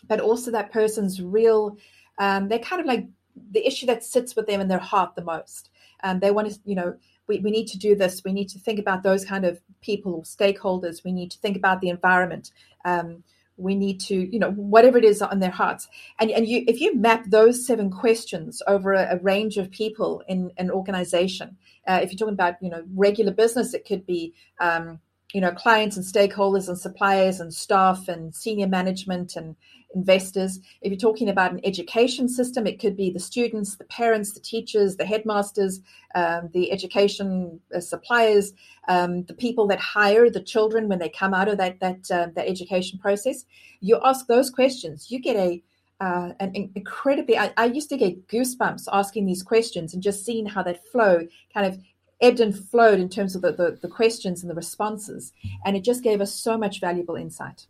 [0.08, 1.78] but also that person's real
[2.20, 3.08] um, they're kind of like
[3.52, 5.70] the issue that sits with them in their heart the most
[6.04, 6.96] um, they want to you know
[7.28, 10.24] we, we need to do this we need to think about those kind of people
[10.24, 12.52] stakeholders we need to think about the environment
[12.86, 13.24] um,
[13.58, 15.88] we need to you know whatever it is on their hearts.
[16.20, 20.24] And, and you if you map those seven questions over a, a range of people
[20.28, 24.34] in an organization uh, if you're talking about you know regular business it could be
[24.60, 25.00] um,
[25.34, 29.56] you know clients and stakeholders and suppliers and staff and senior management and
[29.94, 30.60] investors.
[30.82, 34.40] If you're talking about an education system, it could be the students, the parents, the
[34.40, 35.82] teachers, the headmasters,
[36.16, 38.54] um, the education uh, suppliers,
[38.88, 42.28] um, the people that hire the children when they come out of that that uh,
[42.36, 43.46] that education process.
[43.80, 45.62] You ask those questions, you get a
[46.00, 47.38] uh, an incredibly.
[47.38, 51.28] I, I used to get goosebumps asking these questions and just seeing how that flow
[51.54, 51.78] kind of
[52.22, 55.34] ebbed and flowed in terms of the, the, the, questions and the responses.
[55.66, 57.66] And it just gave us so much valuable insight.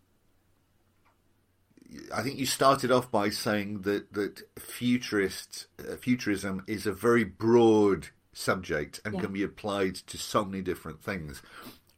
[2.14, 7.24] I think you started off by saying that that futurist uh, futurism is a very
[7.24, 9.22] broad subject and yeah.
[9.22, 11.42] can be applied to so many different things.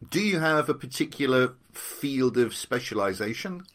[0.10, 3.66] Do you have a particular field of specialization?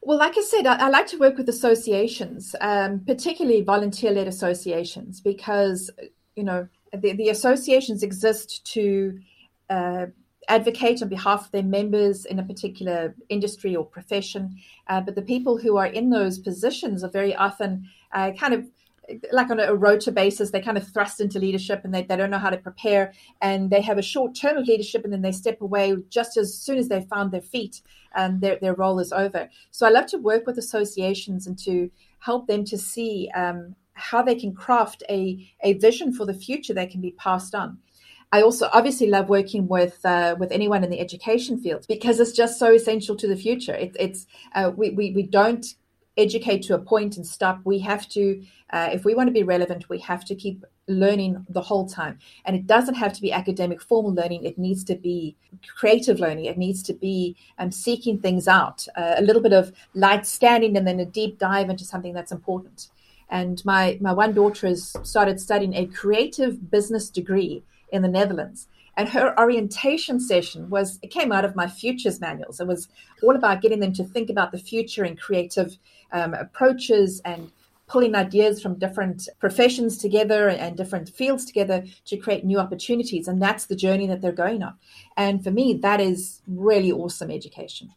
[0.00, 5.20] Well, like I said, I, I like to work with associations, um, particularly volunteer-led associations,
[5.20, 5.90] because
[6.36, 9.18] you know the, the associations exist to
[9.70, 10.06] uh,
[10.48, 14.56] advocate on behalf of their members in a particular industry or profession.
[14.86, 18.66] Uh, but the people who are in those positions are very often uh, kind of
[19.32, 22.30] like on a rota basis, they kind of thrust into leadership and they, they don't
[22.30, 23.12] know how to prepare.
[23.40, 26.54] And they have a short term of leadership and then they step away just as
[26.54, 27.80] soon as they've found their feet
[28.14, 29.48] and their, their role is over.
[29.70, 34.22] So I love to work with associations and to help them to see um, how
[34.22, 37.78] they can craft a, a vision for the future that can be passed on.
[38.30, 42.32] I also obviously love working with uh, with anyone in the education field because it's
[42.32, 43.74] just so essential to the future.
[43.74, 45.64] It, it's uh, we, we we don't
[46.18, 47.60] educate to a point and stop.
[47.64, 51.46] We have to, uh, if we want to be relevant, we have to keep learning
[51.48, 52.18] the whole time.
[52.44, 54.44] And it doesn't have to be academic, formal learning.
[54.44, 55.36] It needs to be
[55.76, 56.46] creative learning.
[56.46, 60.76] It needs to be um, seeking things out, uh, a little bit of light scanning,
[60.76, 62.88] and then a deep dive into something that's important.
[63.30, 67.62] And my my one daughter has started studying a creative business degree
[67.92, 68.68] in the Netherlands.
[68.96, 72.58] And her orientation session was, it came out of my futures manuals.
[72.58, 72.88] It was
[73.22, 75.78] all about getting them to think about the future and creative
[76.10, 77.52] um, approaches and
[77.86, 83.28] pulling ideas from different professions together and different fields together to create new opportunities.
[83.28, 84.74] And that's the journey that they're going on.
[85.16, 87.92] And for me, that is really awesome education.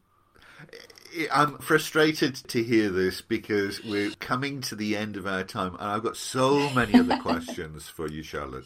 [1.31, 5.83] I'm frustrated to hear this because we're coming to the end of our time, and
[5.83, 8.65] I've got so many other questions for you, Charlotte.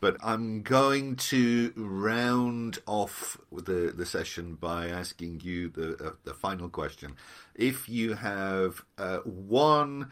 [0.00, 6.34] But I'm going to round off the the session by asking you the uh, the
[6.34, 7.16] final question.
[7.54, 10.10] If you have uh, one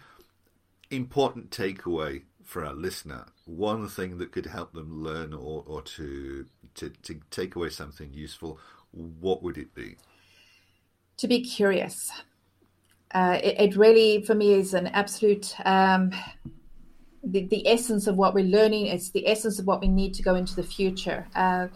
[0.90, 6.46] important takeaway for our listener, one thing that could help them learn or, or to,
[6.74, 8.58] to to take away something useful,
[8.90, 9.96] what would it be?
[11.18, 12.10] To be curious.
[13.12, 16.12] Uh, it, it, really, for me, is an absolute um,
[17.22, 18.86] the, the essence of what we're learning.
[18.86, 21.26] It's the essence of what we need to go into the future.
[21.34, 21.68] Uh,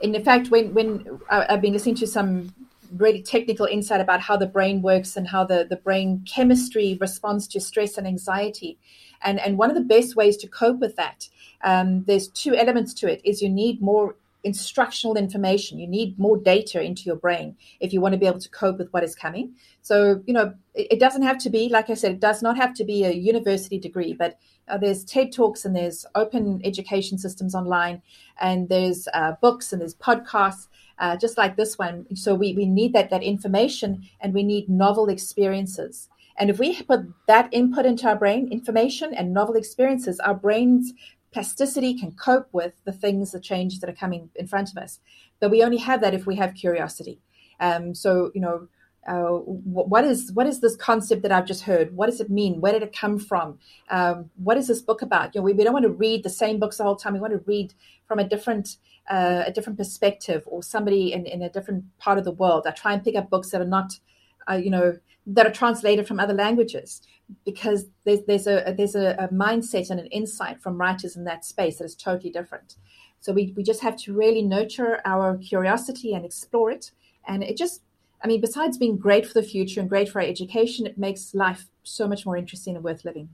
[0.00, 2.54] in fact, when when I've been listening to some
[2.96, 7.48] really technical insight about how the brain works and how the, the brain chemistry responds
[7.48, 8.78] to stress and anxiety.
[9.22, 11.28] And, and one of the best ways to cope with that,
[11.62, 15.78] um, there's two elements to it, is you need more instructional information.
[15.78, 18.78] You need more data into your brain if you want to be able to cope
[18.78, 19.54] with what is coming.
[19.82, 22.56] So, you know, it, it doesn't have to be, like I said, it does not
[22.56, 24.38] have to be a university degree, but
[24.68, 28.02] uh, there's TED Talks and there's open education systems online,
[28.40, 30.68] and there's uh, books and there's podcasts.
[30.96, 32.06] Uh, just like this one.
[32.14, 36.08] So we, we need that that information and we need novel experiences.
[36.38, 40.92] And if we put that input into our brain, information and novel experiences, our brains
[41.34, 45.00] plasticity can cope with the things, the changes that are coming in front of us.
[45.40, 47.20] But we only have that if we have curiosity.
[47.60, 48.68] Um, so, you know,
[49.06, 49.36] uh,
[49.92, 51.94] what is what is this concept that I've just heard?
[51.94, 52.60] What does it mean?
[52.62, 53.58] Where did it come from?
[53.90, 55.34] Um, what is this book about?
[55.34, 57.12] You know, we, we don't want to read the same books the whole time.
[57.12, 57.74] We want to read
[58.08, 58.76] from a different
[59.10, 62.66] uh, a different perspective or somebody in, in a different part of the world.
[62.66, 63.98] I try and pick up books that are not,
[64.50, 67.02] uh, you know, that are translated from other languages
[67.44, 71.44] because there's, there's a there's a, a, mindset and an insight from writers in that
[71.44, 72.76] space that is totally different.
[73.20, 76.90] So we, we just have to really nurture our curiosity and explore it.
[77.26, 77.80] And it just,
[78.22, 81.34] I mean, besides being great for the future and great for our education, it makes
[81.34, 83.30] life so much more interesting and worth living.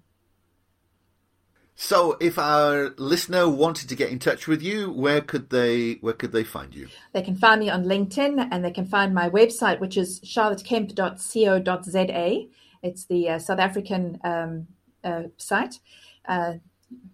[1.74, 6.12] So, if our listener wanted to get in touch with you, where could they where
[6.12, 6.88] could they find you?
[7.14, 12.49] They can find me on LinkedIn, and they can find my website, which is charlottekemp.co.za.
[12.83, 14.66] It's the uh, South African um,
[15.05, 15.78] uh, site.
[16.26, 16.55] Uh,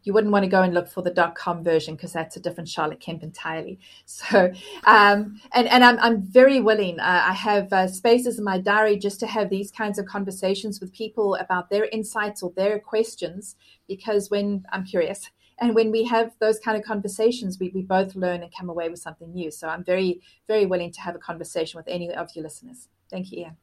[0.05, 2.41] you wouldn't want to go and look for the dot .com version because that's a
[2.41, 3.79] different Charlotte Kemp entirely.
[4.07, 4.53] So,
[4.87, 6.99] um, and and I'm I'm very willing.
[6.99, 11.35] I have spaces in my diary just to have these kinds of conversations with people
[11.35, 13.57] about their insights or their questions
[13.87, 15.31] because when I'm curious.
[15.59, 18.91] And when we have those kind of conversations, we, we both learn and come away
[18.91, 19.51] with something new.
[19.51, 22.89] So I'm very, very willing to have a conversation with any of your listeners.
[23.11, 23.57] Thank you, Ian.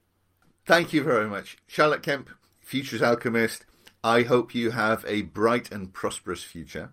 [0.66, 1.58] Thank you very much.
[1.68, 3.66] Charlotte Kemp, Futures Alchemist.
[4.04, 6.92] I hope you have a bright and prosperous future.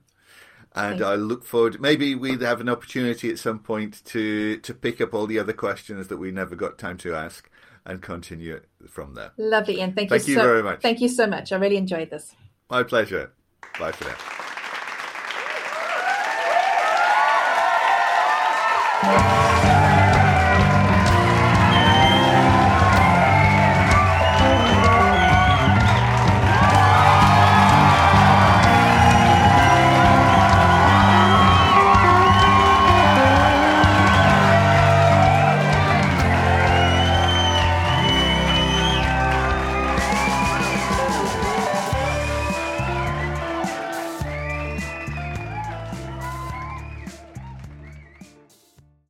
[0.73, 1.81] And I look forward.
[1.81, 5.53] Maybe we'd have an opportunity at some point to to pick up all the other
[5.53, 7.51] questions that we never got time to ask
[7.85, 9.33] and continue from there.
[9.37, 9.95] Lovely, Ian.
[9.95, 10.81] Thank, thank you, you so, very much.
[10.81, 11.51] Thank you so much.
[11.51, 12.37] I really enjoyed this.
[12.69, 13.33] My pleasure.
[13.81, 14.05] Bye for
[19.03, 19.37] now.